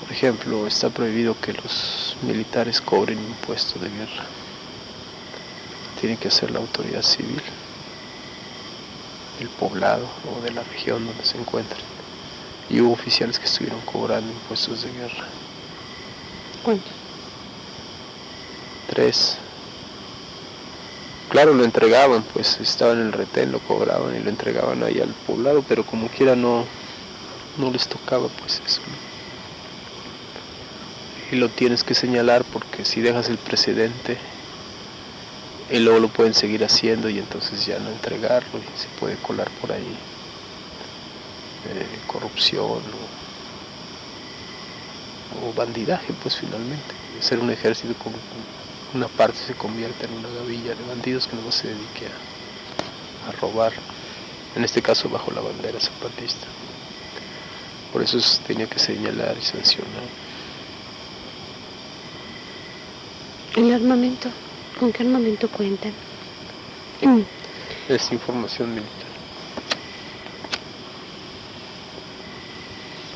Por 0.00 0.12
ejemplo, 0.12 0.66
está 0.66 0.90
prohibido 0.90 1.36
que 1.40 1.52
los 1.52 2.16
militares 2.22 2.80
cobren 2.80 3.18
impuestos 3.18 3.80
de 3.80 3.88
guerra. 3.88 4.26
Tiene 6.00 6.16
que 6.16 6.28
hacer 6.28 6.50
la 6.50 6.60
autoridad 6.60 7.02
civil 7.02 7.42
del 9.38 9.48
poblado 9.48 10.06
o 10.30 10.42
de 10.42 10.50
la 10.52 10.62
región 10.62 11.06
donde 11.06 11.24
se 11.24 11.38
encuentren. 11.38 11.82
Y 12.70 12.80
hubo 12.80 12.92
oficiales 12.92 13.38
que 13.38 13.46
estuvieron 13.46 13.80
cobrando 13.82 14.30
impuestos 14.32 14.82
de 14.82 14.92
guerra. 14.92 15.26
¿Cuántos? 16.62 16.92
Tres. 18.88 19.38
Claro, 21.30 21.54
lo 21.54 21.64
entregaban, 21.64 22.22
pues 22.22 22.58
estaban 22.60 23.00
en 23.00 23.06
el 23.08 23.12
retén, 23.12 23.52
lo 23.52 23.58
cobraban 23.60 24.16
y 24.16 24.20
lo 24.20 24.30
entregaban 24.30 24.82
ahí 24.82 25.00
al 25.00 25.14
poblado, 25.26 25.62
pero 25.68 25.84
como 25.84 26.08
quiera 26.08 26.34
no, 26.34 26.64
no 27.58 27.70
les 27.70 27.86
tocaba 27.86 28.28
pues 28.28 28.62
eso. 28.66 28.80
¿no? 28.80 29.08
Y 31.30 31.38
lo 31.38 31.50
tienes 31.50 31.84
que 31.84 31.94
señalar 31.94 32.44
porque 32.44 32.86
si 32.86 33.02
dejas 33.02 33.28
el 33.28 33.36
precedente, 33.36 34.16
y 35.70 35.78
luego 35.80 36.00
lo 36.00 36.08
pueden 36.08 36.34
seguir 36.34 36.64
haciendo 36.64 37.08
y 37.08 37.18
entonces 37.18 37.66
ya 37.66 37.78
no 37.78 37.90
entregarlo 37.90 38.58
y 38.58 38.80
se 38.80 38.88
puede 38.98 39.16
colar 39.16 39.50
por 39.60 39.72
ahí 39.72 39.96
eh, 41.68 41.86
corrupción 42.06 42.82
o, 45.42 45.52
bandidaje 45.54 46.12
pues 46.22 46.36
finalmente. 46.36 46.94
Ser 47.20 47.40
un 47.40 47.50
ejército 47.50 47.94
con 47.94 48.12
una 48.94 49.08
parte 49.08 49.38
se 49.38 49.54
convierte 49.54 50.06
en 50.06 50.12
una 50.12 50.28
gavilla 50.28 50.74
de 50.74 50.84
bandidos 50.88 51.26
que 51.26 51.36
no 51.36 51.50
se 51.52 51.68
dedique 51.68 52.06
a, 53.26 53.32
robar 53.40 53.72
en 54.56 54.64
este 54.64 54.80
caso 54.80 55.08
bajo 55.08 55.30
la 55.32 55.40
bandera 55.40 55.78
zapatista. 55.80 56.46
Por 57.92 58.02
eso 58.02 58.18
tenía 58.46 58.66
que 58.66 58.78
señalar 58.78 59.36
y 59.38 59.42
sancionar. 59.42 60.04
El 63.56 63.74
armamento. 63.74 64.30
¿Con 64.78 64.92
qué 64.92 65.02
armamento 65.02 65.48
cuentan? 65.48 65.92
es 67.88 68.12
información 68.12 68.74
militar 68.74 69.08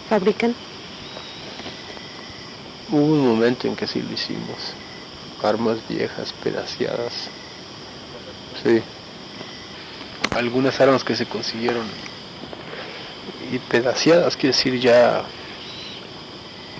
¿Fabrican? 0.09 0.55
Hubo 2.90 3.05
un 3.05 3.27
momento 3.27 3.66
en 3.68 3.77
que 3.77 3.87
sí 3.87 4.03
lo 4.03 4.12
hicimos. 4.12 4.75
Armas 5.42 5.79
viejas, 5.88 6.33
pedaciadas. 6.33 7.29
Sí. 8.62 8.83
Algunas 10.37 10.81
armas 10.81 11.05
que 11.05 11.16
se 11.16 11.27
consiguieron. 11.27 11.87
Y 13.53 13.59
pedaciadas, 13.59 14.37
quiere 14.37 14.55
decir 14.55 14.79
ya 14.81 15.25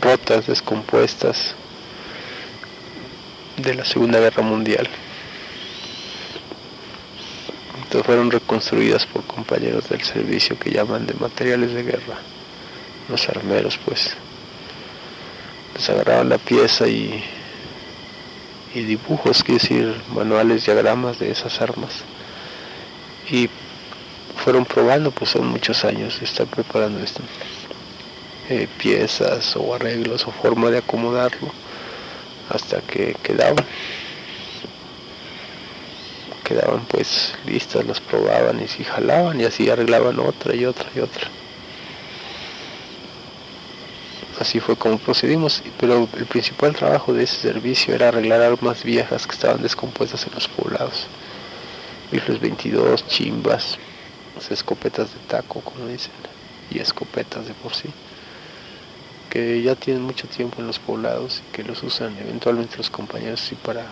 rotas, 0.01 0.47
descompuestas 0.47 1.55
de 3.57 3.75
la 3.75 3.85
Segunda 3.85 4.19
Guerra 4.19 4.43
Mundial. 4.43 4.89
Entonces 7.77 8.07
fueron 8.07 8.31
reconstruidas 8.31 9.07
por 9.07 9.25
compañeros 9.25 9.89
del 9.89 10.03
servicio 10.03 10.59
que 10.59 10.71
llaman 10.71 11.07
de 11.07 11.15
materiales 11.15 11.75
de 11.75 11.83
guerra. 11.83 12.19
Los 13.09 13.29
armeros, 13.29 13.79
pues 13.85 14.17
les 15.75 15.91
agarraban 15.91 16.29
la 16.29 16.39
pieza 16.39 16.89
y, 16.89 17.23
y 18.75 18.81
dibujos, 18.83 19.43
quiere 19.43 19.61
decir, 19.61 20.01
manuales, 20.15 20.65
diagramas 20.65 21.19
de 21.19 21.31
esas 21.31 21.61
armas. 21.61 22.03
Y 23.31 23.51
fueron 24.43 24.65
probando, 24.65 25.11
pues 25.11 25.31
son 25.31 25.47
muchos 25.47 25.85
años 25.85 26.19
de 26.19 26.25
estar 26.25 26.47
preparando 26.47 27.01
esto. 27.01 27.23
Eh, 28.49 28.69
piezas 28.79 29.55
o 29.57 29.75
arreglos 29.75 30.27
o 30.27 30.33
forma 30.33 30.71
de 30.71 30.79
acomodarlo 30.79 31.53
hasta 32.53 32.81
que 32.83 33.15
quedaban. 33.23 33.65
Quedaban 36.45 36.85
pues 36.87 37.35
listas, 37.47 37.87
las 37.87 38.01
probaban 38.01 38.63
y 38.63 38.69
si 38.69 38.85
jalaban 38.85 39.41
y 39.41 39.45
así 39.45 39.71
arreglaban 39.71 40.19
otra 40.19 40.55
y 40.55 40.65
otra 40.65 40.89
y 40.95 41.01
otra 41.01 41.31
así 44.43 44.61
fue 44.61 44.77
como 44.77 44.99
procedimos, 44.99 45.63
pero 45.79 46.09
el 46.17 46.27
principal 46.27 46.75
trabajo 46.75 47.15
de 47.15 47.25
ese 47.25 47.37
servicio 47.37 47.95
era 47.95 48.09
arreglar 48.09 48.43
armas 48.43 48.83
viejas 48.85 49.27
que 49.27 49.33
estaban 49.33 49.63
descompuestas 49.63 50.27
en 50.27 50.35
los 50.35 50.49
poblados. 50.49 51.07
Rifles 52.11 52.41
22, 52.41 53.07
chimbas, 53.07 53.79
escopetas 54.51 55.15
de 55.15 55.21
taco, 55.29 55.61
como 55.61 55.87
dicen, 55.87 56.13
y 56.71 56.81
escopetas 56.81 57.47
de 57.47 57.55
por 57.55 57.75
sí, 57.75 57.89
que 59.33 59.63
ya 59.63 59.75
tienen 59.75 60.03
mucho 60.03 60.29
tiempo 60.29 60.61
en 60.61 60.67
los 60.67 60.79
poblados 60.79 61.41
y 61.41 61.53
que 61.57 61.65
los 61.65 61.83
usan 61.83 62.15
eventualmente 62.19 62.77
los 62.77 62.91
compañeros 62.91 63.41
así 63.41 63.55
para 63.55 63.87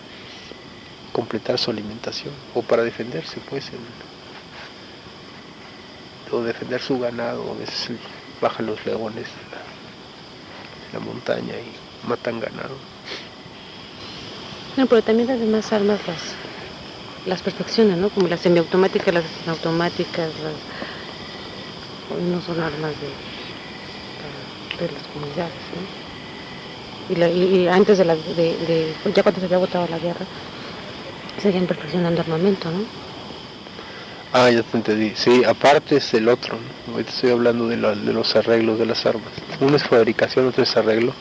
completar 1.14 1.59
su 1.59 1.70
alimentación 1.70 2.35
o 2.55 2.61
para 2.61 2.83
defenderse, 2.83 3.40
pues, 3.48 3.70
o 6.31 6.42
defender 6.42 6.83
su 6.83 6.98
ganado, 6.98 7.53
a 7.53 7.55
veces 7.59 7.92
bajan 8.42 8.66
los 8.66 8.85
leones 8.85 9.29
la 10.92 11.00
montaña 11.00 11.55
y 11.55 12.07
matan 12.07 12.38
ganado. 12.38 12.76
No, 14.76 14.85
pero 14.85 15.00
también 15.00 15.26
las 15.26 15.40
demás 15.40 15.72
armas 15.72 16.00
las, 16.07 16.35
las 17.24 17.40
perfeccionan, 17.40 17.98
¿no? 17.98 18.11
Como 18.11 18.29
las 18.29 18.40
semiautomáticas, 18.40 19.14
las 19.14 19.24
automáticas, 19.46 20.29
las... 20.42 22.20
no 22.20 22.42
son 22.42 22.61
armas 22.61 22.92
de, 23.00 23.30
de 24.87 24.93
las 24.93 25.03
comunidades, 25.12 25.53
¿no? 25.77 27.14
Y, 27.14 27.16
la- 27.19 27.29
y- 27.29 27.69
antes 27.69 27.99
de, 27.99 28.05
la, 28.05 28.14
de, 28.14 28.33
de- 28.35 28.95
ya 29.14 29.23
cuando 29.23 29.40
se 29.40 29.47
había 29.47 29.59
votado 29.59 29.87
la 29.88 29.99
guerra, 29.99 30.25
seguían 31.43 31.66
perfeccionando 31.66 32.21
armamento, 32.21 32.71
¿no? 32.71 32.79
Ah, 34.33 34.49
ya 34.49 34.62
te 34.62 34.77
entendí. 34.77 35.12
Sí, 35.16 35.43
aparte 35.45 35.97
es 35.97 36.14
el 36.14 36.29
otro. 36.29 36.57
¿no? 36.87 36.93
Ahorita 36.93 37.11
estoy 37.11 37.31
hablando 37.31 37.66
de, 37.66 37.77
la- 37.77 37.95
de 37.97 38.12
los 38.12 38.37
arreglos 38.37 38.79
de 38.79 38.87
las 38.87 39.05
armas. 39.07 39.33
Uno 39.61 39.77
es 39.77 39.83
fabricación, 39.83 40.47
otro 40.47 40.62
es 40.62 40.77
arreglo, 40.77 41.12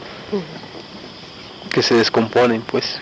que 1.72 1.82
se 1.82 1.96
descomponen, 1.96 2.62
pues. 2.62 3.00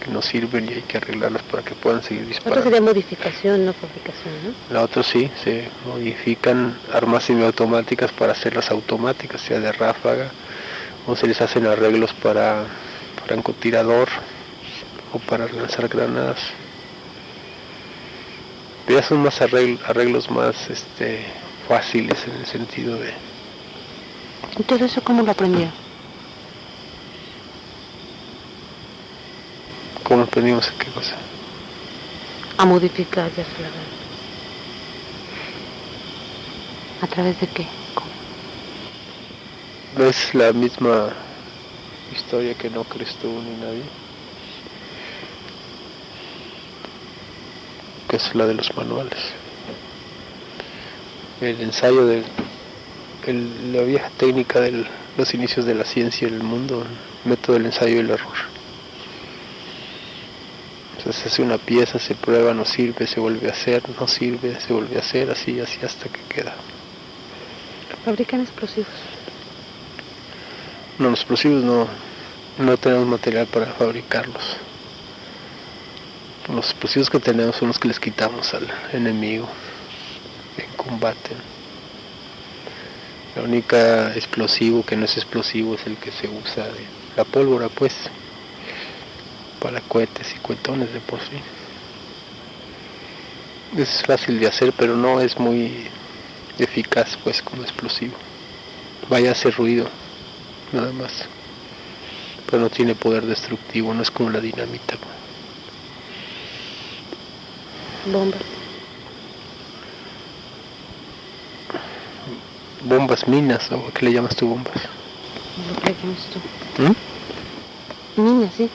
Que 0.00 0.10
no 0.10 0.22
sirven 0.22 0.66
y 0.68 0.74
hay 0.74 0.82
que 0.82 0.96
arreglarlas 0.96 1.42
para 1.42 1.62
que 1.62 1.74
puedan 1.74 2.02
seguir 2.02 2.22
Otra 2.22 2.32
disparando. 2.34 2.62
sería 2.64 2.80
modificación, 2.80 3.66
no 3.66 3.72
fabricación, 3.74 4.34
¿no? 4.44 4.74
La 4.74 4.82
otra 4.82 5.02
sí, 5.02 5.30
se 5.44 5.68
modifican 5.86 6.78
armas 6.92 7.24
semiautomáticas 7.24 8.10
para 8.12 8.32
hacerlas 8.32 8.70
automáticas, 8.70 9.40
sea 9.42 9.60
de 9.60 9.70
ráfaga, 9.72 10.30
o 11.06 11.14
se 11.16 11.26
les 11.26 11.40
hacen 11.40 11.66
arreglos 11.66 12.12
para 12.14 12.64
francotirador 13.26 14.08
o 15.12 15.18
para 15.18 15.46
lanzar 15.48 15.88
granadas. 15.88 16.38
Pero 18.86 19.00
ya 19.00 19.06
son 19.06 19.22
más 19.22 19.40
arregl- 19.40 19.78
arreglos 19.86 20.30
más 20.30 20.68
este, 20.70 21.24
fáciles 21.68 22.26
en 22.26 22.40
el 22.40 22.46
sentido 22.46 22.96
de 22.96 23.12
Entonces, 24.56 24.92
¿eso 24.92 25.02
cómo 25.02 25.22
lo 25.22 25.30
aprendieron? 25.30 25.72
Cómo 30.10 30.24
aprendimos 30.24 30.68
qué 30.76 30.86
cosa. 30.90 31.14
A 32.58 32.66
modificar, 32.66 33.30
la 33.30 33.44
verdad. 33.44 33.86
¿A 37.00 37.06
través 37.06 37.40
de 37.40 37.46
qué? 37.46 37.64
¿Cómo? 37.94 38.10
No 39.96 40.10
es 40.10 40.34
la 40.34 40.52
misma 40.52 41.10
historia 42.12 42.54
que 42.54 42.68
no 42.70 42.82
crees 42.82 43.14
tú 43.22 43.28
ni 43.28 43.64
nadie. 43.64 43.84
Que 48.08 48.16
es 48.16 48.34
la 48.34 48.46
de 48.46 48.54
los 48.54 48.76
manuales. 48.76 49.20
El 51.40 51.60
ensayo 51.60 52.04
de 52.04 52.24
el- 53.28 53.72
la 53.72 53.82
vieja 53.82 54.10
técnica 54.18 54.58
de 54.60 54.84
los 55.16 55.34
inicios 55.34 55.66
de 55.66 55.76
la 55.76 55.84
ciencia 55.84 56.26
y 56.26 56.32
el 56.32 56.42
mundo, 56.42 56.82
el 56.82 57.30
método 57.30 57.52
del 57.58 57.66
ensayo 57.66 57.94
y 57.94 57.98
el 57.98 58.10
error. 58.10 58.49
Entonces 61.00 61.22
se 61.22 61.28
hace 61.30 61.42
una 61.42 61.56
pieza, 61.56 61.98
se 61.98 62.14
prueba, 62.14 62.52
no 62.52 62.66
sirve, 62.66 63.06
se 63.06 63.20
vuelve 63.20 63.48
a 63.48 63.52
hacer, 63.52 63.82
no 63.98 64.06
sirve, 64.06 64.60
se 64.60 64.74
vuelve 64.74 64.96
a 64.96 64.98
hacer, 64.98 65.30
así, 65.30 65.58
así 65.58 65.78
hasta 65.82 66.10
que 66.10 66.20
queda. 66.28 66.54
Fabrican 68.04 68.42
explosivos. 68.42 68.92
No, 70.98 71.08
los 71.08 71.20
explosivos 71.20 71.64
no, 71.64 71.88
no 72.58 72.76
tenemos 72.76 73.06
material 73.06 73.46
para 73.46 73.64
fabricarlos. 73.72 74.58
Los 76.52 76.66
explosivos 76.66 77.08
que 77.08 77.18
tenemos 77.18 77.56
son 77.56 77.68
los 77.68 77.78
que 77.78 77.88
les 77.88 77.98
quitamos 77.98 78.52
al 78.52 78.68
enemigo 78.92 79.48
en 80.58 80.70
combate. 80.76 81.30
La 83.36 83.42
única 83.42 84.14
explosivo 84.14 84.84
que 84.84 84.98
no 84.98 85.06
es 85.06 85.16
explosivo 85.16 85.76
es 85.76 85.86
el 85.86 85.96
que 85.96 86.12
se 86.12 86.28
usa 86.28 86.64
de 86.64 86.84
la 87.16 87.24
pólvora, 87.24 87.70
pues, 87.70 88.10
para 89.60 89.80
cohetes 89.82 90.34
y 90.34 90.38
cuetones 90.38 90.92
de 90.92 91.00
por 91.00 91.20
sí. 91.20 91.36
Es 93.76 94.02
fácil 94.04 94.40
de 94.40 94.48
hacer, 94.48 94.72
pero 94.72 94.96
no 94.96 95.20
es 95.20 95.38
muy 95.38 95.86
eficaz, 96.58 97.16
pues, 97.22 97.40
como 97.42 97.62
explosivo. 97.62 98.14
Vaya 99.08 99.28
a 99.28 99.32
hacer 99.32 99.54
ruido, 99.54 99.86
nada 100.72 100.92
más. 100.92 101.28
Pero 102.50 102.62
no 102.62 102.68
tiene 102.68 102.94
poder 102.94 103.26
destructivo, 103.26 103.94
no 103.94 104.02
es 104.02 104.10
como 104.10 104.30
la 104.30 104.40
dinamita. 104.40 104.96
Bombas. 108.06 108.42
Bombas 112.82 113.28
minas, 113.28 113.70
¿o 113.70 113.92
qué 113.92 114.06
le 114.06 114.12
llamas 114.14 114.34
tú 114.34 114.48
bombas? 114.48 114.74
Lo 115.68 115.80
que 115.82 115.94
llamas 116.02 116.28
tú. 116.30 116.40
¿Mm? 116.82 118.22
Niña, 118.22 118.50
sí. 118.50 118.68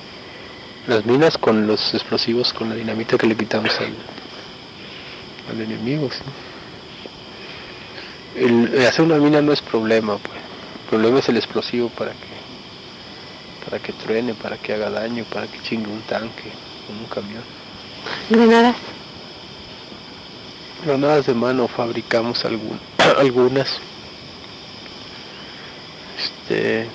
Las 0.88 1.06
minas 1.06 1.38
con 1.38 1.65
los 1.67 1.93
explosivos, 1.93 2.54
con 2.54 2.69
la 2.69 2.76
dinamita 2.76 3.17
que 3.17 3.26
le 3.28 3.36
quitamos 3.36 3.71
al, 3.80 3.93
al 5.52 5.62
enemigo. 5.62 6.10
¿sí? 6.12 6.19
El, 8.39 8.86
hacer 8.88 9.04
una 9.06 9.17
mina 9.17 9.41
no 9.41 9.52
es 9.52 9.62
problema, 9.62 10.17
pues. 10.17 10.38
El 10.84 10.89
problema 10.89 11.19
es 11.19 11.30
el 11.30 11.38
explosivo 11.38 11.89
para 11.89 12.12
que 12.12 12.36
para 13.65 13.80
que 13.80 13.93
truene, 13.93 14.36
para 14.36 14.58
que 14.58 14.74
haga 14.74 14.91
daño, 14.91 15.24
para 15.24 15.48
que 15.48 15.60
chingue 15.63 15.89
un 15.91 16.02
tanque, 16.02 16.52
un 16.88 17.06
camión. 17.08 17.41
Granadas. 18.30 18.76
Granadas 20.86 21.26
de 21.26 21.34
mano 21.34 21.67
fabricamos 21.67 22.45
algún- 22.45 22.80
algunas. 23.17 23.80
Este, 26.19 26.88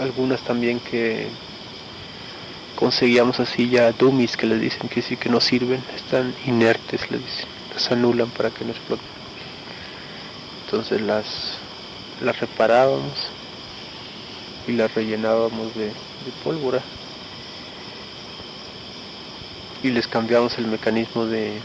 algunas 0.00 0.40
también 0.40 0.80
que 0.80 1.28
conseguíamos 2.80 3.38
así 3.40 3.68
ya 3.68 3.92
dummies 3.92 4.38
que 4.38 4.46
les 4.46 4.58
dicen 4.58 4.88
que 4.88 5.02
sí 5.02 5.18
que 5.18 5.28
no 5.28 5.40
sirven, 5.42 5.84
están 5.94 6.34
inertes, 6.46 7.10
les 7.10 7.20
dicen, 7.20 7.46
las 7.74 7.92
anulan 7.92 8.30
para 8.30 8.50
que 8.50 8.64
no 8.64 8.70
exploten. 8.70 9.06
Entonces 10.64 11.02
las, 11.02 11.58
las 12.22 12.40
reparábamos 12.40 13.12
y 14.66 14.72
las 14.72 14.94
rellenábamos 14.94 15.74
de, 15.74 15.92
pólvora 16.42 16.80
y 19.82 19.90
les 19.90 20.06
cambiamos 20.06 20.56
el 20.58 20.66
mecanismo 20.66 21.26
de, 21.26 21.60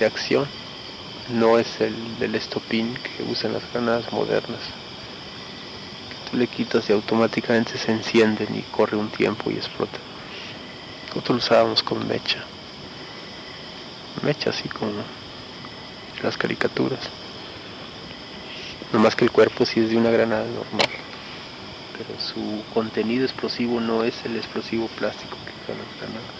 de 0.00 0.06
acción. 0.06 0.46
No 1.28 1.60
es 1.60 1.80
el 1.80 1.94
del 2.18 2.34
estopín 2.34 2.94
que 2.94 3.22
usan 3.22 3.52
las 3.52 3.62
granadas 3.72 4.12
modernas. 4.12 4.60
Tú 6.28 6.36
le 6.36 6.48
quitas 6.48 6.90
y 6.90 6.92
automáticamente 6.92 7.78
se 7.78 7.92
encienden 7.92 8.56
y 8.56 8.62
corre 8.62 8.96
un 8.96 9.10
tiempo 9.10 9.48
y 9.50 9.54
explotan. 9.54 10.09
Nosotros 11.10 11.28
lo 11.28 11.36
usábamos 11.36 11.82
con 11.82 12.06
mecha. 12.06 12.44
Mecha 14.22 14.50
así 14.50 14.68
como 14.68 14.92
las 16.22 16.36
caricaturas. 16.36 17.00
No 18.92 19.00
más 19.00 19.16
que 19.16 19.24
el 19.24 19.32
cuerpo 19.32 19.66
sí 19.66 19.80
es 19.80 19.90
de 19.90 19.96
una 19.96 20.10
granada 20.10 20.44
normal. 20.44 20.88
Pero 21.98 22.20
su 22.20 22.62
contenido 22.72 23.24
explosivo 23.24 23.80
no 23.80 24.04
es 24.04 24.24
el 24.24 24.36
explosivo 24.36 24.86
plástico 24.86 25.36
que 25.44 25.52
usan 25.64 25.84
las 25.84 25.96
granadas. 25.98 26.34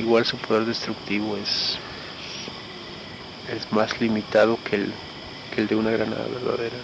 Igual 0.00 0.24
su 0.24 0.38
poder 0.38 0.64
destructivo 0.64 1.36
es, 1.36 1.78
es 3.54 3.70
más 3.72 4.00
limitado 4.00 4.58
que 4.64 4.76
el, 4.76 4.92
que 5.54 5.60
el 5.60 5.66
de 5.68 5.76
una 5.76 5.90
granada 5.90 6.24
verdadera. 6.28 6.76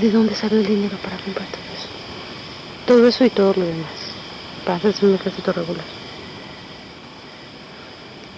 ¿De 0.00 0.10
dónde 0.10 0.34
sale 0.36 0.60
el 0.60 0.66
dinero 0.66 0.96
para 0.98 1.16
comprar? 1.18 1.61
Todo 2.86 3.06
eso 3.06 3.24
y 3.24 3.30
todo 3.30 3.54
lo 3.54 3.64
demás. 3.64 3.90
Para 4.64 4.76
hacerse 4.76 5.06
un 5.06 5.14
ejército 5.14 5.52
regular. 5.52 5.84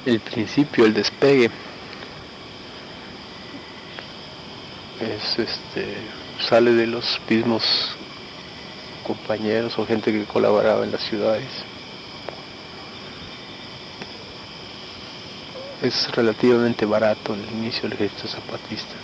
El 0.06 0.20
principio, 0.20 0.84
el 0.84 0.92
despegue, 0.94 1.50
es 5.00 5.38
este 5.38 5.96
sale 6.40 6.72
de 6.72 6.86
los 6.86 7.20
mismos 7.28 7.96
compañeros 9.04 9.78
o 9.78 9.86
gente 9.86 10.12
que 10.12 10.24
colaboraba 10.24 10.84
en 10.84 10.92
las 10.92 11.02
ciudades. 11.02 11.48
Es 15.82 16.10
relativamente 16.12 16.86
barato 16.86 17.34
el 17.34 17.44
inicio 17.52 17.82
del 17.82 17.92
ejército 17.94 18.28
zapatista. 18.28 18.94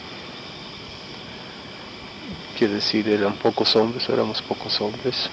Quiere 2.60 2.74
decir, 2.74 3.08
eran 3.08 3.36
pocos 3.36 3.74
hombres, 3.74 4.06
éramos 4.10 4.42
pocos 4.42 4.78
hombres. 4.82 5.30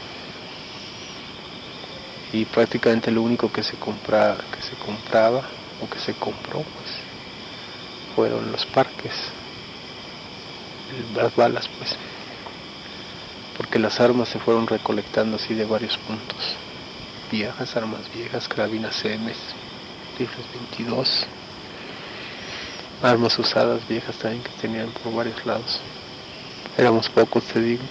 Y 2.31 2.45
prácticamente 2.45 3.11
lo 3.11 3.21
único 3.21 3.51
que 3.51 3.63
se 3.63 3.75
compraba, 3.75 4.37
que 4.55 4.61
se 4.61 4.77
compraba 4.77 5.41
o 5.81 5.89
que 5.89 5.99
se 5.99 6.13
compró, 6.13 6.61
pues, 6.61 6.95
fueron 8.15 8.49
los 8.49 8.65
parques, 8.67 9.11
las 11.13 11.35
balas, 11.35 11.67
pues 11.77 11.97
porque 13.57 13.77
las 13.77 13.99
armas 13.99 14.29
se 14.29 14.39
fueron 14.39 14.65
recolectando 14.65 15.35
así 15.35 15.53
de 15.53 15.65
varios 15.65 15.97
puntos. 15.97 16.55
Viejas, 17.29 17.75
armas 17.75 18.09
viejas, 18.15 18.47
carabinas 18.47 19.03
M, 19.03 19.33
rifles 20.17 20.45
22, 20.53 21.27
armas 23.03 23.37
usadas 23.37 23.85
viejas 23.85 24.15
también 24.15 24.43
que 24.43 24.51
tenían 24.61 24.87
por 25.03 25.13
varios 25.13 25.45
lados. 25.45 25.81
Éramos 26.77 27.09
pocos, 27.09 27.43
te 27.45 27.59
digo. 27.59 27.83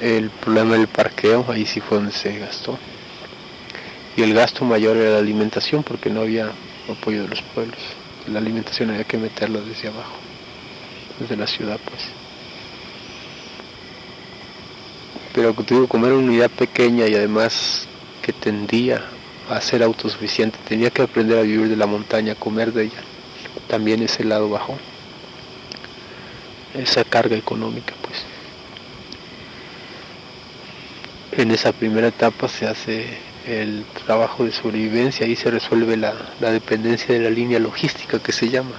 El 0.00 0.30
problema 0.30 0.76
del 0.76 0.88
parqueo, 0.88 1.44
ahí 1.48 1.66
sí 1.66 1.80
fue 1.80 1.98
donde 1.98 2.12
se 2.12 2.38
gastó. 2.38 2.78
Y 4.16 4.22
el 4.22 4.34
gasto 4.34 4.64
mayor 4.64 4.96
era 4.96 5.10
la 5.10 5.18
alimentación 5.18 5.82
porque 5.82 6.10
no 6.10 6.22
había 6.22 6.50
apoyo 6.90 7.22
de 7.22 7.28
los 7.28 7.42
pueblos. 7.42 7.78
La 8.26 8.38
alimentación 8.38 8.90
había 8.90 9.04
que 9.04 9.18
meterla 9.18 9.60
desde 9.60 9.88
abajo, 9.88 10.16
desde 11.18 11.36
la 11.36 11.46
ciudad 11.46 11.78
pues. 11.84 12.08
pero 15.32 15.54
digo, 15.68 15.86
como 15.86 16.06
era 16.06 16.16
una 16.16 16.26
unidad 16.26 16.50
pequeña 16.50 17.06
y 17.06 17.14
además 17.14 17.86
que 18.22 18.32
tendía 18.32 19.04
a 19.48 19.60
ser 19.60 19.82
autosuficiente, 19.82 20.58
tenía 20.68 20.90
que 20.90 21.02
aprender 21.02 21.38
a 21.38 21.42
vivir 21.42 21.68
de 21.68 21.76
la 21.76 21.86
montaña, 21.86 22.32
a 22.32 22.36
comer 22.36 22.72
de 22.72 22.84
ella. 22.84 23.02
También 23.68 24.02
ese 24.02 24.24
lado 24.24 24.48
bajó. 24.48 24.76
Esa 26.74 27.04
carga 27.04 27.36
económica, 27.36 27.94
pues. 28.02 28.24
En 31.32 31.50
esa 31.50 31.72
primera 31.72 32.08
etapa 32.08 32.48
se 32.48 32.66
hace 32.66 33.18
el 33.46 33.84
trabajo 34.06 34.44
de 34.44 34.52
sobrevivencia, 34.52 35.26
y 35.26 35.36
se 35.36 35.50
resuelve 35.50 35.96
la, 35.96 36.14
la 36.40 36.50
dependencia 36.50 37.14
de 37.14 37.20
la 37.20 37.30
línea 37.30 37.58
logística 37.58 38.18
que 38.20 38.32
se 38.32 38.48
llama. 38.50 38.76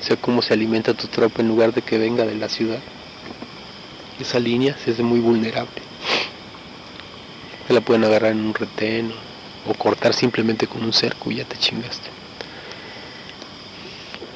O 0.00 0.02
sea, 0.02 0.16
cómo 0.16 0.42
se 0.42 0.54
alimenta 0.54 0.94
tu 0.94 1.06
tropa 1.08 1.42
en 1.42 1.48
lugar 1.48 1.72
de 1.72 1.82
que 1.82 1.98
venga 1.98 2.24
de 2.24 2.34
la 2.34 2.48
ciudad. 2.48 2.80
Esa 4.20 4.38
línea 4.38 4.76
se 4.76 4.92
hace 4.92 5.02
muy 5.02 5.20
vulnerable. 5.20 5.82
Se 7.66 7.72
la 7.72 7.80
pueden 7.80 8.04
agarrar 8.04 8.32
en 8.32 8.40
un 8.46 8.54
retén 8.54 9.12
o, 9.66 9.70
o 9.70 9.74
cortar 9.74 10.14
simplemente 10.14 10.66
con 10.66 10.82
un 10.82 10.92
cerco 10.92 11.30
y 11.30 11.36
ya 11.36 11.44
te 11.44 11.56
chingaste. 11.56 12.08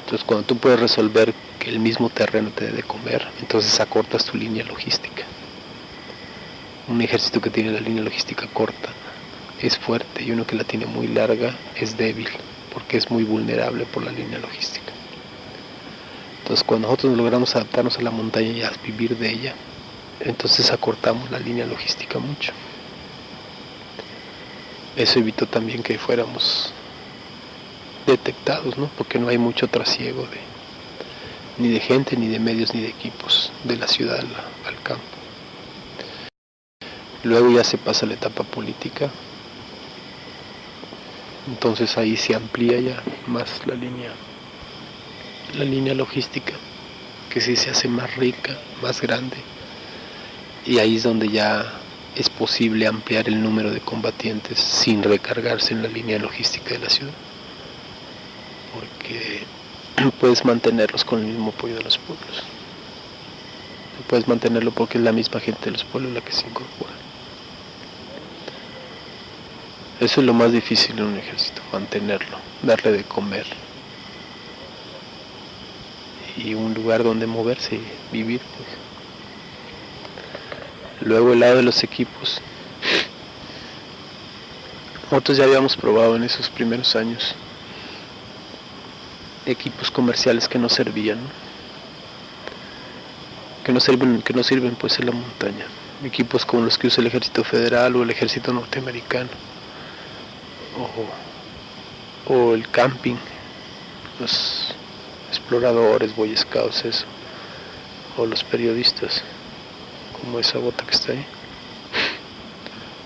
Entonces 0.03 0.25
cuando 0.25 0.45
tú 0.45 0.57
puedes 0.57 0.79
resolver 0.79 1.33
que 1.63 1.69
el 1.69 1.79
mismo 1.79 2.09
terreno 2.09 2.49
te 2.49 2.65
dé 2.65 2.71
de 2.73 2.83
comer, 2.83 3.25
entonces 3.39 3.79
acortas 3.79 4.25
tu 4.25 4.37
línea 4.37 4.65
logística. 4.65 5.23
Un 6.89 7.01
ejército 7.01 7.39
que 7.39 7.49
tiene 7.49 7.71
la 7.71 7.79
línea 7.79 8.03
logística 8.03 8.47
corta 8.47 8.89
es 9.61 9.77
fuerte 9.77 10.23
y 10.23 10.31
uno 10.31 10.45
que 10.45 10.57
la 10.57 10.65
tiene 10.65 10.85
muy 10.87 11.07
larga 11.07 11.55
es 11.77 11.95
débil 11.95 12.27
porque 12.73 12.97
es 12.97 13.09
muy 13.09 13.23
vulnerable 13.23 13.85
por 13.85 14.03
la 14.03 14.11
línea 14.11 14.39
logística. 14.39 14.91
Entonces 16.39 16.65
cuando 16.65 16.89
nosotros 16.89 17.15
logramos 17.15 17.55
adaptarnos 17.55 17.97
a 17.97 18.01
la 18.01 18.11
montaña 18.11 18.49
y 18.49 18.63
a 18.63 18.71
vivir 18.83 19.17
de 19.17 19.31
ella, 19.31 19.53
entonces 20.19 20.69
acortamos 20.69 21.31
la 21.31 21.39
línea 21.39 21.65
logística 21.65 22.19
mucho. 22.19 22.51
Eso 24.97 25.19
evitó 25.19 25.47
también 25.47 25.81
que 25.81 25.97
fuéramos 25.97 26.73
detectados, 28.05 28.77
¿no? 28.77 28.89
Porque 28.97 29.17
no 29.17 29.29
hay 29.29 29.37
mucho 29.37 29.69
trasiego 29.69 30.23
de, 30.23 30.52
ni 31.57 31.69
de 31.69 31.79
gente, 31.79 32.17
ni 32.17 32.27
de 32.27 32.39
medios, 32.39 32.73
ni 32.73 32.81
de 32.81 32.89
equipos 32.89 33.51
de 33.63 33.77
la 33.77 33.87
ciudad 33.87 34.19
al, 34.19 34.81
campo. 34.83 35.03
Luego 37.23 37.51
ya 37.51 37.63
se 37.63 37.77
pasa 37.77 38.05
la 38.05 38.15
etapa 38.15 38.43
política, 38.43 39.09
entonces 41.47 41.97
ahí 41.97 42.17
se 42.17 42.35
amplía 42.35 42.79
ya 42.79 43.03
más 43.27 43.65
la 43.65 43.75
línea, 43.75 44.11
la 45.55 45.63
línea 45.63 45.93
logística, 45.93 46.53
que 47.29 47.39
sí 47.39 47.55
se 47.55 47.69
hace 47.69 47.87
más 47.87 48.15
rica, 48.17 48.57
más 48.81 49.01
grande, 49.01 49.37
y 50.65 50.79
ahí 50.79 50.97
es 50.97 51.03
donde 51.03 51.29
ya 51.29 51.79
es 52.15 52.29
posible 52.29 52.87
ampliar 52.87 53.27
el 53.27 53.41
número 53.41 53.71
de 53.71 53.79
combatientes 53.79 54.59
sin 54.59 55.01
recargarse 55.01 55.73
en 55.73 55.81
la 55.81 55.89
línea 55.89 56.19
logística 56.19 56.71
de 56.71 56.79
la 56.79 56.89
ciudad. 56.89 57.13
Porque 58.73 59.43
puedes 60.19 60.43
mantenerlos 60.45 61.03
con 61.05 61.19
el 61.19 61.25
mismo 61.25 61.49
apoyo 61.49 61.75
de 61.75 61.83
los 61.83 61.97
pueblos. 61.97 62.43
Puedes 64.07 64.27
mantenerlo 64.27 64.71
porque 64.71 64.97
es 64.97 65.03
la 65.03 65.11
misma 65.11 65.39
gente 65.39 65.65
de 65.65 65.71
los 65.71 65.83
pueblos 65.83 66.13
la 66.13 66.21
que 66.21 66.31
se 66.31 66.45
incorpora. 66.47 66.93
Eso 69.99 70.21
es 70.21 70.27
lo 70.27 70.33
más 70.33 70.51
difícil 70.51 70.97
en 70.97 71.05
un 71.05 71.17
ejército, 71.17 71.61
mantenerlo, 71.71 72.37
darle 72.61 72.91
de 72.91 73.03
comer. 73.03 73.45
Y 76.35 76.55
un 76.55 76.73
lugar 76.73 77.03
donde 77.03 77.27
moverse 77.27 77.75
y 77.75 77.83
vivir. 78.11 78.41
Pues. 78.57 78.69
Luego 81.07 81.33
el 81.33 81.39
lado 81.39 81.57
de 81.57 81.63
los 81.63 81.83
equipos. 81.83 82.41
Nosotros 85.11 85.37
ya 85.37 85.43
habíamos 85.43 85.77
probado 85.77 86.15
en 86.15 86.23
esos 86.23 86.49
primeros 86.49 86.95
años 86.95 87.35
equipos 89.45 89.91
comerciales 89.91 90.47
que 90.47 90.59
no 90.59 90.69
servían, 90.69 91.19
que 93.63 93.71
no 93.71 93.79
sirven, 93.79 94.21
que 94.21 94.33
no 94.33 94.43
sirven 94.43 94.75
pues 94.75 94.99
en 94.99 95.07
la 95.07 95.11
montaña, 95.11 95.65
equipos 96.03 96.45
como 96.45 96.63
los 96.63 96.77
que 96.77 96.87
usa 96.87 97.01
el 97.01 97.07
ejército 97.07 97.43
federal 97.43 97.95
o 97.95 98.03
el 98.03 98.09
ejército 98.09 98.53
norteamericano, 98.53 99.29
o, 102.27 102.33
o 102.33 102.53
el 102.53 102.69
camping, 102.69 103.15
los 104.19 104.73
exploradores, 105.29 106.15
boy 106.15 106.35
scouts, 106.35 107.05
o 108.17 108.25
los 108.25 108.43
periodistas, 108.43 109.23
como 110.19 110.39
esa 110.39 110.59
bota 110.59 110.85
que 110.85 110.91
está 110.91 111.11
ahí. 111.13 111.25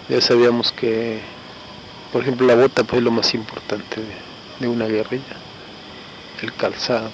Ya 0.09 0.21
sabíamos 0.21 0.71
que, 0.71 1.19
por 2.13 2.21
ejemplo, 2.21 2.47
la 2.47 2.55
bota 2.55 2.83
pues 2.83 2.99
es 2.99 3.03
lo 3.03 3.11
más 3.11 3.33
importante 3.33 4.01
de 4.59 4.67
una 4.67 4.85
guerrilla 4.85 5.46
el 6.41 6.53
calzado. 6.53 7.11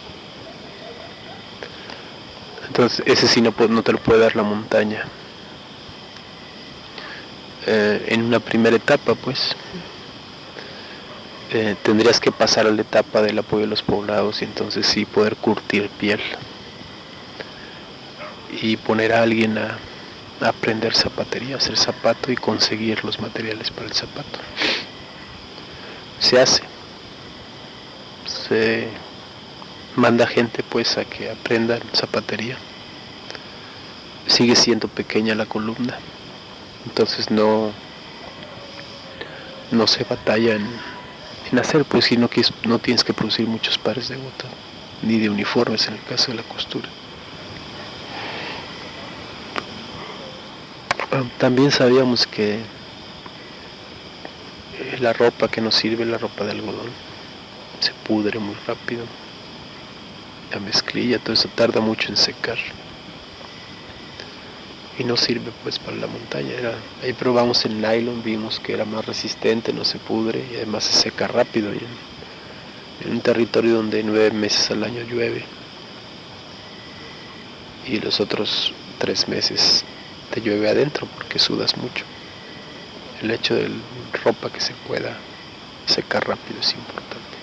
Entonces 2.67 3.03
ese 3.05 3.27
sí 3.27 3.41
no, 3.41 3.53
no 3.69 3.83
te 3.83 3.91
lo 3.91 3.99
puede 3.99 4.19
dar 4.19 4.35
la 4.35 4.43
montaña. 4.43 5.05
Eh, 7.65 8.05
en 8.09 8.23
una 8.23 8.39
primera 8.39 8.75
etapa, 8.75 9.15
pues, 9.15 9.55
eh, 11.51 11.75
tendrías 11.83 12.19
que 12.19 12.31
pasar 12.31 12.67
a 12.67 12.71
la 12.71 12.81
etapa 12.81 13.21
del 13.21 13.39
apoyo 13.39 13.61
de 13.61 13.67
los 13.67 13.83
poblados 13.83 14.41
y 14.41 14.45
entonces 14.45 14.87
sí 14.87 15.05
poder 15.05 15.35
curtir 15.35 15.87
piel 15.89 16.19
y 18.61 18.75
poner 18.77 19.13
a 19.13 19.21
alguien 19.21 19.57
a, 19.57 19.77
a 20.41 20.49
aprender 20.49 20.95
zapatería, 20.95 21.57
hacer 21.57 21.77
zapato 21.77 22.31
y 22.31 22.35
conseguir 22.35 23.05
los 23.05 23.19
materiales 23.19 23.69
para 23.69 23.87
el 23.87 23.93
zapato. 23.93 24.39
Se 26.19 26.39
hace. 26.39 26.63
Se 28.25 28.89
manda 29.95 30.25
gente 30.27 30.63
pues 30.63 30.97
a 30.97 31.05
que 31.05 31.29
aprendan 31.29 31.81
zapatería. 31.93 32.57
Sigue 34.27 34.55
siendo 34.55 34.87
pequeña 34.87 35.35
la 35.35 35.45
columna, 35.45 35.97
entonces 36.85 37.29
no, 37.29 37.71
no 39.71 39.85
se 39.85 40.05
batalla 40.05 40.55
en, 40.55 40.67
en 41.51 41.59
hacer, 41.59 41.83
pues 41.83 42.05
si 42.05 42.17
no, 42.17 42.29
no 42.63 42.79
tienes 42.79 43.03
que 43.03 43.13
producir 43.13 43.47
muchos 43.47 43.77
pares 43.77 44.07
de 44.07 44.15
botas, 44.15 44.49
ni 45.01 45.19
de 45.19 45.29
uniformes 45.29 45.87
en 45.87 45.95
el 45.95 46.03
caso 46.03 46.31
de 46.31 46.37
la 46.37 46.43
costura. 46.43 46.87
También 51.37 51.69
sabíamos 51.71 52.25
que 52.25 52.59
la 54.99 55.13
ropa 55.13 55.47
que 55.49 55.61
nos 55.61 55.75
sirve, 55.75 56.05
la 56.05 56.17
ropa 56.17 56.45
de 56.45 56.51
algodón, 56.51 56.89
se 57.81 57.91
pudre 58.07 58.39
muy 58.39 58.55
rápido 58.65 59.03
la 60.53 60.59
mezclilla, 60.59 61.19
todo 61.19 61.33
eso 61.33 61.49
tarda 61.55 61.81
mucho 61.81 62.09
en 62.09 62.17
secar. 62.17 62.57
Y 64.97 65.03
no 65.03 65.17
sirve 65.17 65.51
pues 65.63 65.79
para 65.79 65.97
la 65.97 66.07
montaña. 66.07 66.53
Ahí 67.01 67.13
probamos 67.13 67.65
el 67.65 67.81
nylon, 67.81 68.21
vimos 68.23 68.59
que 68.59 68.73
era 68.73 68.85
más 68.85 69.05
resistente, 69.05 69.73
no 69.73 69.85
se 69.85 69.97
pudre 69.97 70.45
y 70.51 70.55
además 70.57 70.83
se 70.83 70.93
seca 70.93 71.27
rápido. 71.27 71.71
En, 71.71 71.79
en 73.03 73.11
un 73.11 73.21
territorio 73.21 73.73
donde 73.73 74.03
nueve 74.03 74.31
meses 74.31 74.69
al 74.69 74.83
año 74.83 75.01
llueve 75.03 75.43
y 77.87 77.99
los 77.99 78.19
otros 78.19 78.73
tres 78.99 79.27
meses 79.27 79.83
te 80.31 80.41
llueve 80.41 80.69
adentro 80.69 81.07
porque 81.15 81.39
sudas 81.39 81.75
mucho. 81.77 82.05
El 83.21 83.31
hecho 83.31 83.55
de 83.55 83.69
ropa 84.23 84.51
que 84.51 84.61
se 84.61 84.73
pueda 84.87 85.17
secar 85.85 86.27
rápido 86.27 86.59
es 86.59 86.73
importante. 86.73 87.42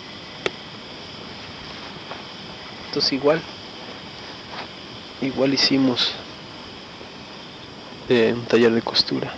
Entonces 2.90 3.12
igual, 3.12 3.40
igual 5.22 5.54
hicimos 5.54 6.12
eh, 8.08 8.32
un 8.34 8.44
taller 8.46 8.72
de 8.72 8.82
costura. 8.82 9.32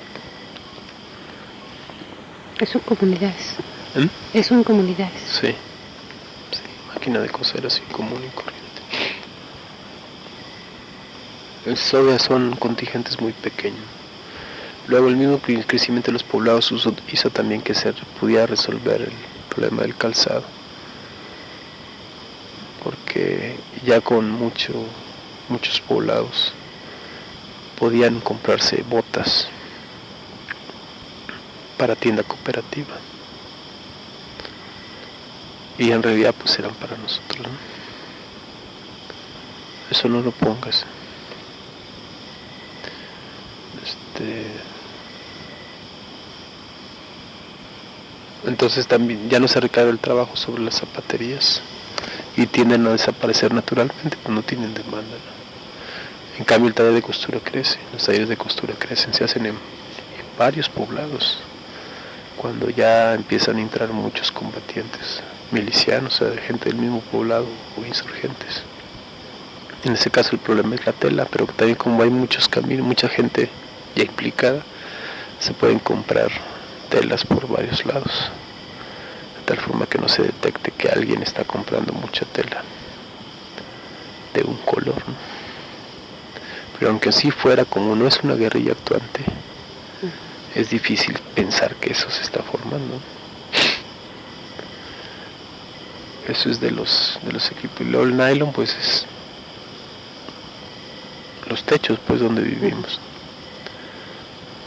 Es 2.58 2.74
en 2.74 2.80
comunidades. 2.80 3.56
¿Mm? 3.94 4.06
Es 4.38 4.50
en 4.50 4.64
comunidades. 4.64 5.20
Sí, 5.38 5.48
sí, 5.48 6.62
máquina 6.94 7.20
de 7.20 7.28
coser 7.28 7.66
así 7.66 7.82
común 7.92 8.22
y 8.24 8.30
corriente. 8.34 8.62
Todavía 11.90 12.18
son 12.18 12.56
contingentes 12.56 13.20
muy 13.20 13.34
pequeños. 13.34 13.84
Luego 14.88 15.08
el 15.08 15.16
mismo 15.18 15.38
crecimiento 15.40 16.06
de 16.06 16.14
los 16.14 16.24
poblados 16.24 16.72
hizo 17.12 17.28
también 17.28 17.60
que 17.60 17.74
se 17.74 17.92
pudiera 18.18 18.46
resolver 18.46 19.02
el 19.02 19.12
problema 19.50 19.82
del 19.82 19.94
calzado 19.94 20.61
porque 23.12 23.56
ya 23.84 24.00
con 24.00 24.30
mucho, 24.30 24.72
muchos 25.48 25.80
poblados 25.80 26.54
podían 27.78 28.20
comprarse 28.20 28.82
botas 28.88 29.48
para 31.76 31.94
tienda 31.94 32.22
cooperativa. 32.22 32.94
Y 35.78 35.90
en 35.90 36.02
realidad 36.02 36.34
pues 36.38 36.58
eran 36.58 36.72
para 36.74 36.96
nosotros. 36.96 37.46
¿no? 37.46 37.52
Eso 39.90 40.08
no 40.08 40.22
lo 40.22 40.30
pongas. 40.30 40.86
Este, 43.84 44.46
entonces 48.46 48.86
también 48.86 49.28
ya 49.28 49.38
no 49.38 49.48
se 49.48 49.60
recae 49.60 49.88
el 49.88 49.98
trabajo 49.98 50.34
sobre 50.36 50.62
las 50.62 50.76
zapaterías 50.76 51.62
y 52.36 52.46
tienden 52.46 52.86
a 52.86 52.90
desaparecer 52.90 53.52
naturalmente 53.52 54.16
cuando 54.22 54.42
tienen 54.42 54.74
demanda. 54.74 55.16
En 56.38 56.44
cambio 56.44 56.68
el 56.68 56.74
taller 56.74 56.94
de 56.94 57.02
costura 57.02 57.38
crece, 57.40 57.78
los 57.92 58.04
talleres 58.04 58.28
de 58.28 58.36
costura 58.36 58.74
crecen, 58.78 59.12
se 59.12 59.24
hacen 59.24 59.46
en 59.46 59.56
varios 60.38 60.68
poblados, 60.68 61.38
cuando 62.36 62.70
ya 62.70 63.14
empiezan 63.14 63.56
a 63.56 63.60
entrar 63.60 63.90
muchos 63.90 64.32
combatientes, 64.32 65.22
milicianos, 65.50 66.20
o 66.20 66.32
sea, 66.32 66.42
gente 66.42 66.70
del 66.70 66.78
mismo 66.78 67.00
poblado 67.00 67.46
o 67.76 67.86
insurgentes. 67.86 68.62
En 69.84 69.92
ese 69.92 70.10
caso 70.10 70.30
el 70.32 70.38
problema 70.38 70.74
es 70.74 70.86
la 70.86 70.92
tela, 70.92 71.26
pero 71.30 71.46
también 71.46 71.76
como 71.76 72.02
hay 72.02 72.10
muchos 72.10 72.48
caminos, 72.48 72.86
mucha 72.86 73.08
gente 73.08 73.50
ya 73.94 74.04
implicada, 74.04 74.62
se 75.38 75.52
pueden 75.52 75.78
comprar 75.80 76.30
telas 76.88 77.24
por 77.24 77.46
varios 77.48 77.84
lados, 77.84 78.30
tal 79.42 79.58
forma 79.58 79.86
que 79.86 79.98
no 79.98 80.08
se 80.08 80.22
detecte 80.22 80.72
que 80.72 80.88
alguien 80.88 81.22
está 81.22 81.44
comprando 81.44 81.92
mucha 81.92 82.24
tela 82.26 82.62
de 84.34 84.42
un 84.42 84.56
color. 84.58 85.02
Pero 86.78 86.90
aunque 86.90 87.10
así 87.10 87.30
fuera, 87.30 87.64
como 87.64 87.94
no 87.94 88.06
es 88.06 88.20
una 88.22 88.34
guerrilla 88.34 88.72
actuante, 88.72 89.24
es 90.54 90.70
difícil 90.70 91.18
pensar 91.34 91.76
que 91.76 91.92
eso 91.92 92.10
se 92.10 92.22
está 92.22 92.42
formando. 92.42 93.00
Eso 96.28 96.50
es 96.50 96.60
de 96.60 96.70
los 96.70 97.18
de 97.22 97.32
los 97.32 97.50
equipos. 97.50 97.80
Y 97.80 97.84
luego 97.84 98.06
el 98.06 98.16
nylon 98.16 98.52
pues 98.52 98.74
es 98.76 99.06
los 101.48 101.64
techos 101.64 101.98
pues 102.06 102.20
donde 102.20 102.42
vivimos. 102.42 103.00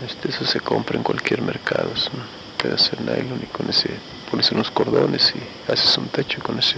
Este, 0.05 0.29
eso 0.29 0.45
se 0.45 0.59
compra 0.59 0.97
en 0.97 1.03
cualquier 1.03 1.41
mercado, 1.41 1.89
es 1.95 2.07
un 2.07 2.21
pedazo 2.61 2.95
de 2.97 3.03
nylon 3.03 3.39
y 3.41 3.45
con 3.47 3.69
ese 3.69 3.89
pones 4.29 4.51
unos 4.51 4.71
cordones 4.71 5.33
y 5.35 5.71
haces 5.71 5.97
un 5.97 6.07
techo 6.07 6.39
y 6.39 6.41
con 6.41 6.59
ese 6.59 6.77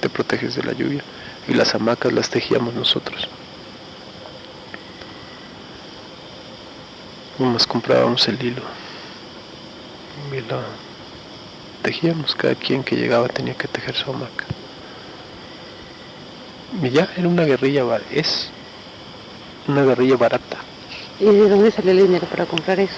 te 0.00 0.08
proteges 0.08 0.54
de 0.54 0.62
la 0.62 0.72
lluvia. 0.72 1.02
Y 1.46 1.54
las 1.54 1.74
hamacas 1.74 2.12
las 2.12 2.28
tejíamos 2.28 2.74
nosotros. 2.74 3.28
Nomás 7.38 7.66
comprábamos 7.66 8.26
el 8.28 8.42
hilo 8.42 8.62
y 10.32 10.40
lo 10.40 10.60
tejíamos, 11.82 12.34
cada 12.34 12.54
quien 12.54 12.82
que 12.82 12.96
llegaba 12.96 13.28
tenía 13.28 13.54
que 13.54 13.68
tejer 13.68 13.94
su 13.94 14.10
hamaca. 14.10 14.44
Y 16.82 16.90
ya 16.90 17.08
era 17.16 17.28
una 17.28 17.44
guerrilla, 17.44 17.84
es 18.10 18.50
una 19.66 19.84
guerrilla 19.84 20.16
barata. 20.16 20.58
¿Y 21.20 21.24
de 21.24 21.48
dónde 21.48 21.70
salió 21.70 21.92
el 21.92 21.98
dinero 21.98 22.26
para 22.26 22.44
comprar 22.46 22.78
eso? 22.80 22.94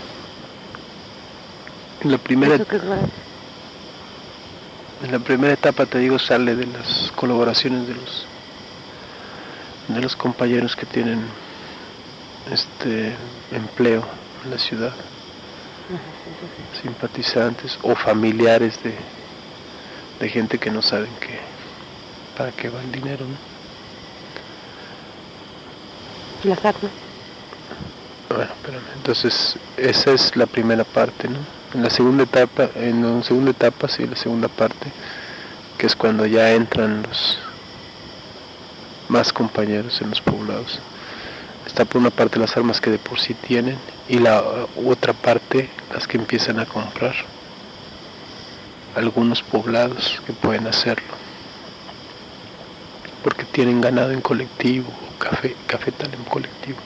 En 2.03 2.13
la 2.13 2.19
primera, 2.19 2.55
¿Eso 2.55 2.67
que 2.67 2.77
es 2.77 2.89
barato? 2.89 3.09
En 5.03 5.13
la 5.13 5.19
primera 5.19 5.55
etapa, 5.55 5.87
te 5.87 5.99
digo, 5.99 6.19
sale 6.19 6.55
de 6.55 6.67
las 6.67 7.13
colaboraciones 7.17 7.87
de 7.89 7.95
los 7.95 8.27
de 9.89 10.01
los 10.01 10.15
compañeros 10.15 10.77
que 10.77 10.87
tienen 10.87 11.21
este 12.51 13.15
empleo 13.51 14.05
en 14.45 14.51
la 14.51 14.59
ciudad, 14.59 14.93
simpatizantes 16.81 17.79
o 17.83 17.97
familiares 17.97 18.81
de, 18.85 18.95
de 20.21 20.29
gente 20.29 20.59
que 20.59 20.71
no 20.71 20.81
saben 20.81 21.11
que 21.21 21.41
para 22.37 22.53
qué 22.53 22.69
va 22.69 22.81
el 22.81 22.93
dinero, 22.93 23.27
¿no? 23.27 23.51
Las 26.49 26.65
armas. 26.65 26.93
Bueno, 28.29 28.45
espérame. 28.45 28.85
Entonces, 28.95 29.57
esa 29.77 30.13
es 30.13 30.37
la 30.37 30.47
primera 30.47 30.85
parte, 30.85 31.29
¿no? 31.29 31.60
En 31.73 31.85
la 31.85 31.91
segunda 31.91 32.25
etapa, 32.25 32.69
en 32.75 33.19
la 33.19 33.23
segunda 33.23 33.53
etapa, 33.53 33.87
sí, 33.89 34.05
la 34.05 34.17
segunda 34.17 34.49
parte, 34.49 34.91
que 35.79 35.87
es 35.87 35.95
cuando 35.95 36.27
ya 36.27 36.51
entran 36.51 37.05
los 37.05 37.39
más 39.09 39.33
compañeros 39.33 40.01
en 40.01 40.11
los 40.11 40.21
poblados. 40.21 40.81
Está 41.67 41.85
por 41.85 42.01
una 42.01 42.11
parte 42.11 42.41
las 42.41 42.57
armas 42.57 42.81
que 42.81 42.91
de 42.91 42.99
por 42.99 43.21
sí 43.21 43.35
tienen 43.35 43.77
y 44.09 44.19
la 44.19 44.43
otra 44.85 45.13
parte 45.13 45.69
las 45.95 46.09
que 46.09 46.17
empiezan 46.17 46.59
a 46.59 46.67
comprar. 46.67 47.15
Algunos 48.97 49.43
poblados 49.43 50.21
que 50.27 50.33
pueden 50.33 50.67
hacerlo. 50.67 51.15
Porque 53.23 53.45
tienen 53.45 53.81
ganado 53.81 54.11
en 54.11 54.21
colectivo, 54.21 54.91
café, 55.21 55.55
cafetal 55.69 56.13
en 56.13 56.25
colectivo. 56.25 56.79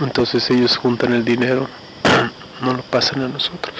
Entonces 0.00 0.50
ellos 0.50 0.76
juntan 0.76 1.14
el 1.14 1.24
dinero, 1.24 1.68
no 2.60 2.74
lo 2.74 2.82
pasan 2.82 3.22
a 3.22 3.28
nosotros. 3.28 3.74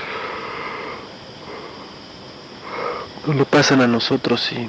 No 3.26 3.34
lo 3.34 3.44
pasan 3.44 3.82
a 3.82 3.86
nosotros 3.86 4.50
y, 4.52 4.68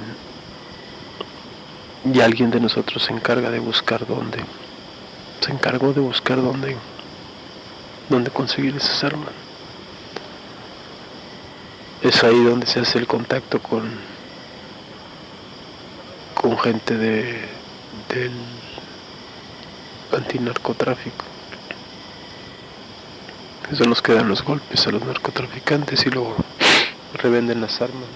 alguien 2.20 2.50
de 2.50 2.60
nosotros 2.60 3.04
se 3.04 3.12
encarga 3.12 3.50
de 3.50 3.60
buscar 3.60 4.06
dónde. 4.06 4.38
Se 5.40 5.52
encargó 5.52 5.92
de 5.92 6.00
buscar 6.00 6.42
dónde, 6.42 6.76
dónde 8.08 8.30
conseguir 8.30 8.76
esas 8.76 9.04
armas. 9.04 9.30
Es 12.02 12.24
ahí 12.24 12.42
donde 12.44 12.66
se 12.66 12.80
hace 12.80 12.98
el 12.98 13.06
contacto 13.06 13.60
con, 13.60 13.88
con 16.34 16.58
gente 16.58 16.96
de, 16.96 17.48
del 18.08 18.32
antinarcotráfico. 20.12 21.27
Eso 23.70 23.84
nos 23.84 24.00
quedan 24.00 24.28
los 24.28 24.42
golpes 24.42 24.86
a 24.86 24.90
los 24.90 25.04
narcotraficantes 25.04 26.06
y 26.06 26.10
luego 26.10 26.36
revenden 27.14 27.60
las 27.60 27.82
armas. 27.82 28.08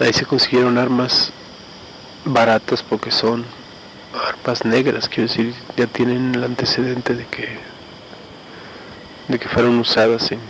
Ahí 0.00 0.12
se 0.12 0.26
consiguieron 0.26 0.78
armas 0.78 1.32
baratas 2.24 2.82
porque 2.82 3.12
son 3.12 3.44
armas 4.28 4.64
negras, 4.64 5.08
quiero 5.08 5.28
decir, 5.28 5.54
ya 5.76 5.86
tienen 5.86 6.34
el 6.34 6.42
antecedente 6.42 7.14
de 7.14 7.26
que 7.26 7.58
de 9.28 9.38
que 9.38 9.48
fueron 9.48 9.78
usadas 9.78 10.32
en, 10.32 10.40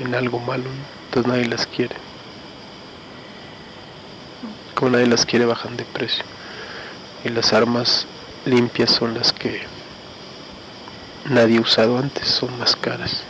en 0.00 0.14
algo 0.14 0.38
malo, 0.40 0.64
entonces 1.06 1.30
nadie 1.30 1.46
las 1.46 1.66
quiere. 1.66 1.94
Como 4.74 4.92
nadie 4.92 5.06
las 5.08 5.26
quiere 5.26 5.44
bajan 5.44 5.76
de 5.76 5.84
precio. 5.84 6.24
Y 7.22 7.28
las 7.28 7.52
armas 7.52 8.06
limpias 8.46 8.90
son 8.90 9.12
las 9.12 9.34
que 9.34 9.66
nadie 11.26 11.58
ha 11.58 11.60
usado 11.60 11.98
antes, 11.98 12.28
son 12.28 12.58
más 12.58 12.76
caras. 12.76 13.24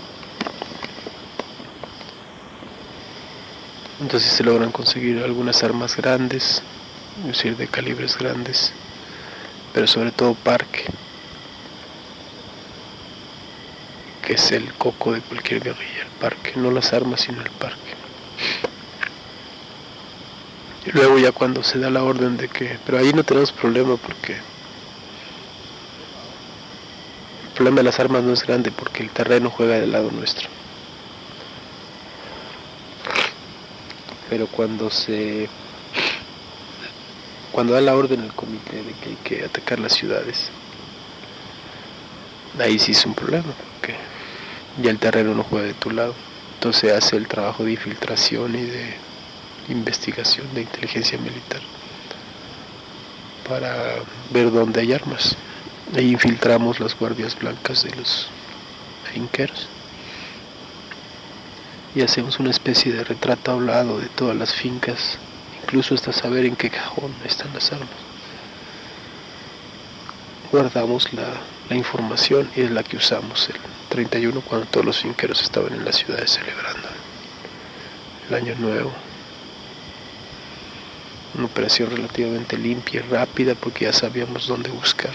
Entonces 4.00 4.32
se 4.32 4.42
logran 4.42 4.72
conseguir 4.72 5.22
algunas 5.22 5.62
armas 5.62 5.96
grandes, 5.96 6.62
es 7.20 7.26
decir, 7.26 7.56
de 7.56 7.68
calibres 7.68 8.18
grandes, 8.18 8.72
pero 9.72 9.86
sobre 9.86 10.10
todo 10.10 10.34
parque, 10.34 10.84
que 14.26 14.34
es 14.34 14.52
el 14.52 14.72
coco 14.74 15.12
de 15.12 15.20
cualquier 15.20 15.62
guerrilla, 15.62 16.02
el 16.02 16.20
parque, 16.20 16.52
no 16.56 16.70
las 16.70 16.92
armas, 16.92 17.20
sino 17.22 17.40
el 17.42 17.50
parque. 17.50 17.94
Y 20.86 20.90
luego 20.92 21.18
ya 21.18 21.32
cuando 21.32 21.62
se 21.62 21.78
da 21.78 21.88
la 21.88 22.02
orden 22.02 22.36
de 22.36 22.48
que, 22.48 22.78
pero 22.84 22.98
ahí 22.98 23.12
no 23.12 23.24
tenemos 23.24 23.52
problema 23.52 23.96
porque 23.96 24.36
el 27.44 27.53
problema 27.64 27.80
de 27.80 27.84
las 27.84 27.98
armas 27.98 28.22
no 28.22 28.34
es 28.34 28.42
grande 28.42 28.70
porque 28.70 29.02
el 29.02 29.08
terreno 29.08 29.48
juega 29.48 29.76
del 29.76 29.90
lado 29.90 30.10
nuestro. 30.10 30.50
Pero 34.28 34.46
cuando 34.48 34.90
se 34.90 35.48
cuando 37.52 37.72
da 37.72 37.80
la 37.80 37.96
orden 37.96 38.22
el 38.22 38.34
comité 38.34 38.82
de 38.82 38.92
que 38.92 39.08
hay 39.08 39.16
que 39.24 39.44
atacar 39.46 39.78
las 39.78 39.94
ciudades, 39.94 40.50
ahí 42.60 42.78
sí 42.78 42.92
es 42.92 43.06
un 43.06 43.14
problema 43.14 43.54
porque 43.70 43.94
ya 44.82 44.90
el 44.90 44.98
terreno 44.98 45.34
no 45.34 45.42
juega 45.42 45.66
de 45.66 45.72
tu 45.72 45.90
lado. 45.90 46.14
Entonces 46.56 46.92
hace 46.92 47.16
el 47.16 47.28
trabajo 47.28 47.64
de 47.64 47.72
infiltración 47.72 48.56
y 48.56 48.62
de 48.62 48.94
investigación 49.70 50.52
de 50.52 50.60
inteligencia 50.60 51.16
militar 51.16 51.62
para 53.48 53.94
ver 54.28 54.52
dónde 54.52 54.82
hay 54.82 54.92
armas. 54.92 55.34
Ahí 55.92 56.10
infiltramos 56.10 56.80
las 56.80 56.98
guardias 56.98 57.38
blancas 57.38 57.84
de 57.84 57.94
los 57.94 58.28
finqueros. 59.12 59.68
Y 61.94 62.02
hacemos 62.02 62.40
una 62.40 62.50
especie 62.50 62.92
de 62.92 63.04
retrato 63.04 63.52
hablado 63.52 64.00
de 64.00 64.08
todas 64.08 64.36
las 64.36 64.52
fincas, 64.52 65.18
incluso 65.62 65.94
hasta 65.94 66.12
saber 66.12 66.46
en 66.46 66.56
qué 66.56 66.70
cajón 66.70 67.14
están 67.24 67.52
las 67.54 67.72
armas. 67.72 67.88
Guardamos 70.50 71.12
la, 71.12 71.28
la 71.68 71.76
información 71.76 72.50
y 72.56 72.62
es 72.62 72.70
la 72.70 72.82
que 72.82 72.96
usamos 72.96 73.48
el 73.48 73.56
31 73.90 74.40
cuando 74.40 74.66
todos 74.66 74.86
los 74.86 75.00
finqueros 75.02 75.42
estaban 75.42 75.74
en 75.74 75.84
las 75.84 75.96
ciudades 75.96 76.32
celebrando 76.32 76.88
el 78.28 78.34
año 78.34 78.54
nuevo. 78.58 78.92
Una 81.36 81.46
operación 81.46 81.90
relativamente 81.90 82.56
limpia 82.56 83.00
y 83.00 83.08
rápida 83.10 83.54
porque 83.54 83.84
ya 83.84 83.92
sabíamos 83.92 84.48
dónde 84.48 84.70
buscar 84.70 85.12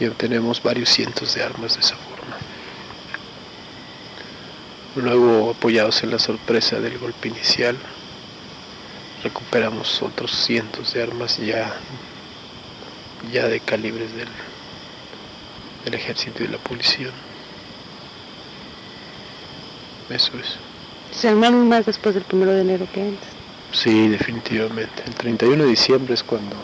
y 0.00 0.06
obtenemos 0.06 0.62
varios 0.62 0.88
cientos 0.88 1.34
de 1.34 1.44
armas 1.44 1.74
de 1.74 1.80
esa 1.80 1.96
forma. 1.96 2.36
Luego, 4.96 5.50
apoyados 5.50 6.02
en 6.02 6.10
la 6.10 6.18
sorpresa 6.18 6.80
del 6.80 6.98
golpe 6.98 7.28
inicial, 7.28 7.76
recuperamos 9.22 10.02
otros 10.02 10.32
cientos 10.32 10.94
de 10.94 11.02
armas 11.02 11.36
ya 11.38 11.76
ya 13.32 13.46
de 13.46 13.60
calibres 13.60 14.14
del, 14.14 14.28
del 15.84 15.94
ejército 15.94 16.42
y 16.42 16.46
de 16.46 16.52
la 16.52 16.58
policía. 16.58 17.08
Eso 20.08 20.32
es. 20.38 20.56
Se 21.12 21.28
armaron 21.28 21.68
más 21.68 21.86
después 21.86 22.14
del 22.14 22.24
primero 22.24 22.52
de 22.52 22.62
enero 22.62 22.86
que 22.92 23.02
antes. 23.02 23.28
Sí, 23.72 24.08
definitivamente. 24.08 25.02
El 25.06 25.14
31 25.14 25.64
de 25.64 25.70
diciembre 25.70 26.14
es 26.14 26.22
cuando, 26.22 26.56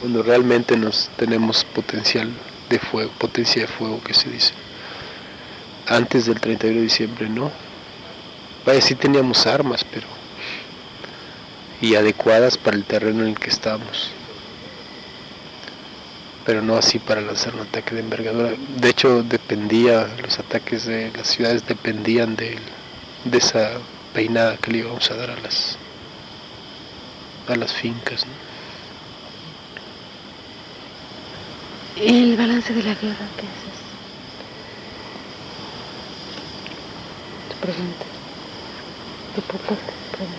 cuando 0.00 0.22
realmente 0.22 0.76
nos 0.76 1.10
tenemos 1.16 1.64
potencial 1.64 2.30
de 2.68 2.78
fuego, 2.78 3.10
potencia 3.18 3.62
de 3.62 3.68
fuego 3.68 4.02
que 4.02 4.14
se 4.14 4.30
dice. 4.30 4.52
Antes 5.86 6.26
del 6.26 6.40
31 6.40 6.76
de 6.76 6.82
diciembre 6.82 7.28
no. 7.28 7.50
Vaya, 8.66 8.80
sí 8.80 8.94
teníamos 8.94 9.46
armas, 9.46 9.84
pero 9.84 10.06
y 11.80 11.94
adecuadas 11.94 12.58
para 12.58 12.76
el 12.76 12.84
terreno 12.84 13.22
en 13.22 13.30
el 13.30 13.38
que 13.38 13.50
estamos. 13.50 14.10
Pero 16.44 16.62
no 16.62 16.76
así 16.76 16.98
para 16.98 17.20
lanzar 17.20 17.54
un 17.54 17.60
ataque 17.60 17.94
de 17.94 18.00
envergadura. 18.00 18.52
De 18.76 18.88
hecho, 18.88 19.22
dependía, 19.22 20.08
los 20.22 20.38
ataques 20.38 20.86
de 20.86 21.12
las 21.16 21.28
ciudades 21.28 21.66
dependían 21.66 22.36
de, 22.36 22.58
de 23.24 23.38
esa 23.38 23.72
peinada 24.12 24.56
que 24.56 24.72
le 24.72 24.78
íbamos 24.78 25.10
a 25.10 25.14
dar 25.14 25.30
a 25.30 25.40
las, 25.40 25.78
a 27.48 27.54
las 27.54 27.72
fincas. 27.72 28.26
¿no? 28.26 28.47
El 32.00 32.36
balance 32.36 32.72
de 32.72 32.82
la 32.84 32.94
guerra, 32.94 33.26
¿qué 33.36 33.42
es 33.42 33.58
eso? 33.66 33.88
Te 37.48 37.54
pregunto. 37.56 38.04
Te 39.34 39.42
pregunto, 39.42 39.74
te 39.74 40.16
pregunto. 40.16 40.38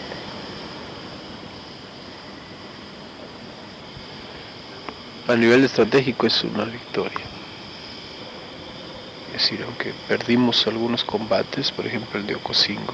A 5.27 5.35
nivel 5.35 5.65
estratégico 5.65 6.27
es 6.27 6.41
una 6.45 6.63
victoria. 6.63 7.25
Es 9.35 9.43
decir, 9.43 9.61
aunque 9.65 9.93
perdimos 10.07 10.65
algunos 10.65 11.03
combates, 11.03 11.73
por 11.73 11.85
ejemplo 11.85 12.21
el 12.21 12.25
de 12.25 12.35
Ocosingo, 12.35 12.93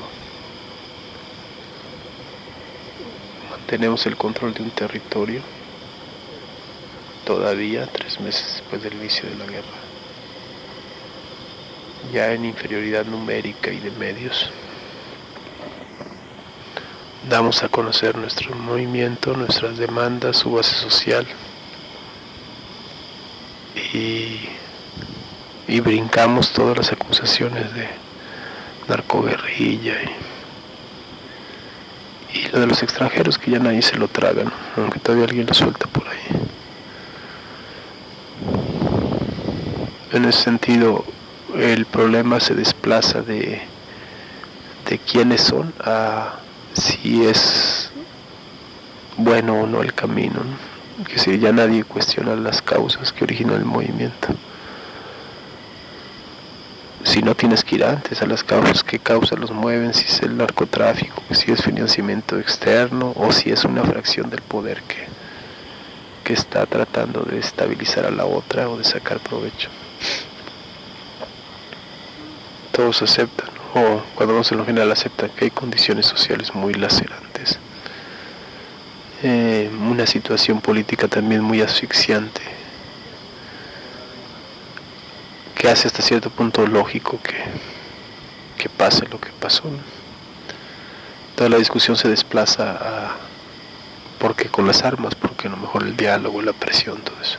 mantenemos 3.51 4.07
el 4.07 4.17
control 4.17 4.55
de 4.55 4.63
un 4.63 4.71
territorio 4.71 5.43
todavía 7.25 7.87
tres 7.87 8.19
meses 8.21 8.54
después 8.65 8.81
del 8.81 8.99
inicio 8.99 9.29
de 9.29 9.35
la 9.35 9.45
guerra, 9.45 9.77
ya 12.11 12.31
en 12.31 12.45
inferioridad 12.45 13.05
numérica 13.05 13.71
y 13.71 13.79
de 13.79 13.91
medios. 13.91 14.49
Damos 17.29 17.61
a 17.63 17.69
conocer 17.69 18.17
nuestro 18.17 18.55
movimiento, 18.55 19.35
nuestras 19.35 19.77
demandas, 19.77 20.37
su 20.37 20.51
base 20.51 20.75
social 20.75 21.27
y, 23.93 24.49
y 25.67 25.79
brincamos 25.79 26.51
todas 26.51 26.77
las 26.77 26.91
acusaciones 26.91 27.71
de 27.73 27.87
narcoguerrilla 28.87 29.95
y, 32.33 32.37
y 32.37 32.47
lo 32.49 32.59
de 32.59 32.67
los 32.67 32.81
extranjeros 32.81 33.37
que 33.37 33.51
ya 33.51 33.59
nadie 33.59 33.81
se 33.81 33.97
lo 33.97 34.07
tragan, 34.07 34.51
aunque 34.75 34.99
todavía 34.99 35.25
alguien 35.25 35.45
lo 35.47 35.53
suelta 35.53 35.87
por 35.87 36.04
En 40.15 40.23
ese 40.23 40.43
sentido, 40.43 41.03
el 41.57 41.85
problema 41.85 42.39
se 42.39 42.55
desplaza 42.55 43.21
de, 43.21 43.61
de 44.89 44.97
quiénes 44.97 45.41
son 45.41 45.73
a 45.83 46.35
si 46.71 47.25
es 47.25 47.91
bueno 49.17 49.63
o 49.63 49.67
no 49.67 49.81
el 49.81 49.93
camino. 49.93 50.35
¿no? 50.35 51.03
Que 51.03 51.19
si 51.19 51.37
ya 51.37 51.51
nadie 51.51 51.83
cuestiona 51.83 52.33
las 52.37 52.61
causas 52.61 53.11
que 53.11 53.25
originó 53.25 53.55
el 53.55 53.65
movimiento. 53.65 54.29
Si 57.03 57.21
no 57.21 57.35
tienes 57.35 57.65
que 57.65 57.75
ir 57.75 57.83
antes 57.83 58.21
a 58.21 58.25
las 58.25 58.41
causas, 58.41 58.85
qué 58.85 58.99
causas 58.99 59.37
los 59.37 59.51
mueven, 59.51 59.93
si 59.93 60.05
es 60.05 60.21
el 60.21 60.37
narcotráfico, 60.37 61.21
si 61.31 61.51
es 61.51 61.61
financiamiento 61.61 62.39
externo 62.39 63.11
o 63.17 63.33
si 63.33 63.51
es 63.51 63.65
una 63.65 63.83
fracción 63.83 64.29
del 64.29 64.41
poder 64.43 64.81
que, 64.83 65.07
que 66.23 66.31
está 66.31 66.65
tratando 66.67 67.23
de 67.23 67.39
estabilizar 67.39 68.05
a 68.05 68.11
la 68.11 68.23
otra 68.23 68.69
o 68.69 68.77
de 68.77 68.85
sacar 68.85 69.19
provecho. 69.19 69.69
Todos 72.71 73.01
aceptan, 73.01 73.49
o 73.73 74.01
cuando 74.15 74.33
vamos 74.33 74.51
en 74.51 74.57
lo 74.57 74.65
general 74.65 74.91
aceptan 74.91 75.29
que 75.29 75.45
hay 75.45 75.51
condiciones 75.51 76.05
sociales 76.05 76.53
muy 76.53 76.73
lacerantes. 76.73 77.57
Eh, 79.23 79.71
una 79.89 80.05
situación 80.05 80.61
política 80.61 81.07
también 81.07 81.41
muy 81.41 81.61
asfixiante, 81.61 82.41
que 85.55 85.69
hace 85.69 85.87
hasta 85.87 86.01
cierto 86.01 86.29
punto 86.29 86.67
lógico 86.67 87.19
que, 87.23 87.43
que 88.57 88.69
pase 88.69 89.07
lo 89.07 89.19
que 89.19 89.29
pasó. 89.39 89.63
Toda 91.35 91.49
la 91.49 91.57
discusión 91.57 91.95
se 91.95 92.09
desplaza 92.09 92.71
a 92.71 93.15
porque 94.19 94.49
con 94.49 94.65
las 94.65 94.83
armas, 94.83 95.15
porque 95.15 95.47
a 95.47 95.51
lo 95.51 95.57
mejor 95.57 95.83
el 95.83 95.95
diálogo, 95.95 96.41
la 96.41 96.53
presión, 96.53 96.99
todo 97.01 97.15
eso. 97.21 97.37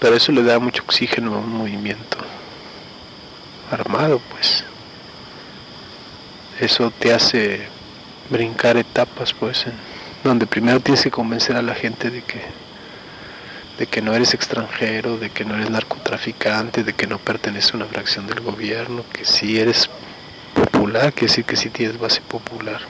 Pero 0.00 0.16
eso 0.16 0.32
le 0.32 0.42
da 0.42 0.58
mucho 0.58 0.82
oxígeno 0.82 1.34
a 1.34 1.38
un 1.38 1.52
movimiento 1.52 2.18
armado, 3.70 4.20
pues. 4.30 4.64
Eso 6.60 6.90
te 6.90 7.12
hace 7.12 7.68
brincar 8.30 8.76
etapas, 8.76 9.32
pues, 9.32 9.66
en 9.66 9.74
donde 10.24 10.46
primero 10.46 10.80
tienes 10.80 11.02
que 11.04 11.10
convencer 11.10 11.56
a 11.56 11.62
la 11.62 11.74
gente 11.74 12.10
de 12.10 12.22
que 12.22 12.42
de 13.78 13.86
que 13.86 14.02
no 14.02 14.12
eres 14.12 14.34
extranjero, 14.34 15.18
de 15.18 15.30
que 15.30 15.44
no 15.44 15.54
eres 15.54 15.70
narcotraficante, 15.70 16.82
de 16.82 16.94
que 16.94 17.06
no 17.06 17.18
perteneces 17.18 17.72
a 17.72 17.76
una 17.76 17.86
fracción 17.86 18.26
del 18.26 18.40
gobierno, 18.40 19.04
que 19.12 19.24
si 19.24 19.58
eres 19.60 19.88
popular, 20.52 21.12
quiere 21.12 21.28
decir 21.28 21.44
que 21.44 21.56
si 21.56 21.70
tienes 21.70 21.96
base 21.96 22.20
popular. 22.20 22.80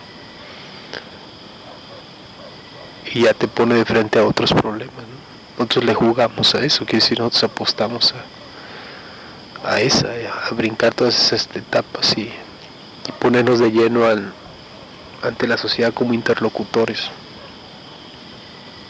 Y 3.12 3.22
ya 3.22 3.34
te 3.34 3.48
pone 3.48 3.74
de 3.74 3.84
frente 3.84 4.18
a 4.18 4.24
otros 4.24 4.52
problemas. 4.54 5.17
Nosotros 5.58 5.84
le 5.84 5.94
jugamos 5.94 6.54
a 6.54 6.64
eso, 6.64 6.84
quiere 6.84 7.00
decir, 7.02 7.18
nosotros 7.18 7.44
apostamos 7.44 8.14
a, 8.14 9.68
a 9.68 9.80
esa, 9.80 10.08
a 10.48 10.54
brincar 10.54 10.94
todas 10.94 11.20
esas 11.20 11.48
etapas 11.56 12.16
y, 12.16 12.30
ponernos 13.18 13.58
de 13.58 13.70
lleno 13.70 14.04
ante 15.22 15.48
la 15.48 15.58
sociedad 15.58 15.92
como 15.92 16.14
interlocutores. 16.14 17.10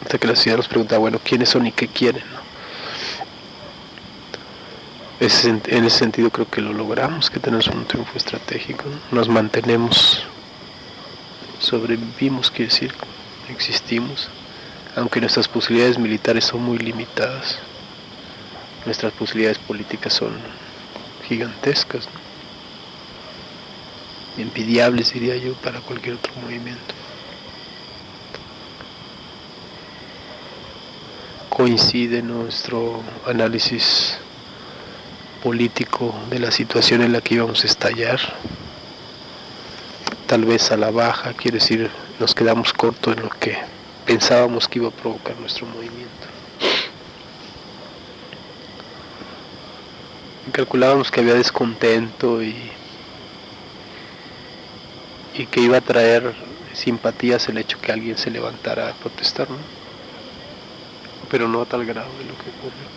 Hasta 0.03 0.17
que 0.17 0.27
la 0.27 0.35
sociedad 0.35 0.57
nos 0.57 0.67
pregunta, 0.67 0.97
bueno, 0.97 1.19
¿quiénes 1.23 1.49
son 1.49 1.67
y 1.67 1.71
qué 1.71 1.87
quieren? 1.87 2.23
en 5.21 5.85
ese 5.85 5.97
sentido 5.97 6.29
creo 6.29 6.49
que 6.49 6.61
lo 6.61 6.71
logramos, 6.71 7.29
que 7.29 7.41
tenemos 7.41 7.67
un 7.67 7.83
triunfo 7.85 8.15
estratégico. 8.15 8.85
¿no? 8.85 9.17
Nos 9.17 9.27
mantenemos, 9.27 10.23
sobrevivimos, 11.59 12.49
quiere 12.49 12.71
decir, 12.71 12.93
existimos, 13.49 14.29
aunque 14.99 15.21
nuestras 15.21 15.47
posibilidades 15.47 15.97
militares 15.97 16.43
son 16.43 16.61
muy 16.61 16.77
limitadas. 16.77 17.57
Nuestras 18.85 19.13
posibilidades 19.13 19.57
políticas 19.57 20.13
son 20.13 20.33
gigantescas, 21.27 22.05
¿no? 22.05 22.19
envidiables 24.41 25.13
diría 25.13 25.35
yo 25.37 25.53
para 25.53 25.79
cualquier 25.79 26.15
otro 26.15 26.33
movimiento. 26.41 26.93
Coincide 31.49 32.21
nuestro 32.21 33.01
análisis 33.25 34.17
político 35.43 36.13
de 36.29 36.39
la 36.39 36.51
situación 36.51 37.01
en 37.01 37.13
la 37.13 37.21
que 37.21 37.35
íbamos 37.35 37.63
a 37.63 37.67
estallar, 37.67 38.19
tal 40.27 40.45
vez 40.45 40.71
a 40.71 40.77
la 40.77 40.91
baja, 40.91 41.33
quiere 41.33 41.59
decir, 41.59 41.89
nos 42.19 42.35
quedamos 42.35 42.73
cortos 42.73 43.15
en 43.15 43.23
lo 43.23 43.29
que 43.29 43.78
pensábamos 44.09 44.67
que 44.67 44.79
iba 44.79 44.87
a 44.87 44.91
provocar 44.91 45.37
nuestro 45.37 45.67
movimiento. 45.67 46.25
Calculábamos 50.51 51.11
que 51.11 51.19
había 51.19 51.35
descontento 51.35 52.41
y, 52.41 52.55
y 55.35 55.45
que 55.45 55.61
iba 55.61 55.77
a 55.77 55.81
traer 55.81 56.33
simpatías 56.73 57.49
el 57.49 57.59
hecho 57.59 57.79
que 57.79 57.91
alguien 57.91 58.17
se 58.17 58.31
levantara 58.31 58.89
a 58.89 58.93
protestar, 58.93 59.47
¿no? 59.47 59.57
pero 61.29 61.47
no 61.47 61.61
a 61.61 61.65
tal 61.67 61.85
grado 61.85 62.09
de 62.17 62.23
lo 62.23 62.33
que 62.33 62.49
ocurrió. 62.49 62.89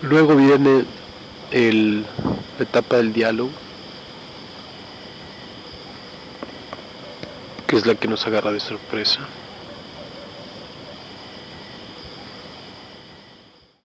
Luego 0.00 0.34
viene 0.34 0.86
el, 1.50 2.06
la 2.56 2.64
etapa 2.64 2.96
del 2.96 3.12
diálogo, 3.12 3.50
que 7.68 7.76
es 7.76 7.86
la 7.86 7.94
que 7.94 8.08
nos 8.08 8.26
agarra 8.26 8.50
de 8.50 8.60
sorpresa. 8.60 9.20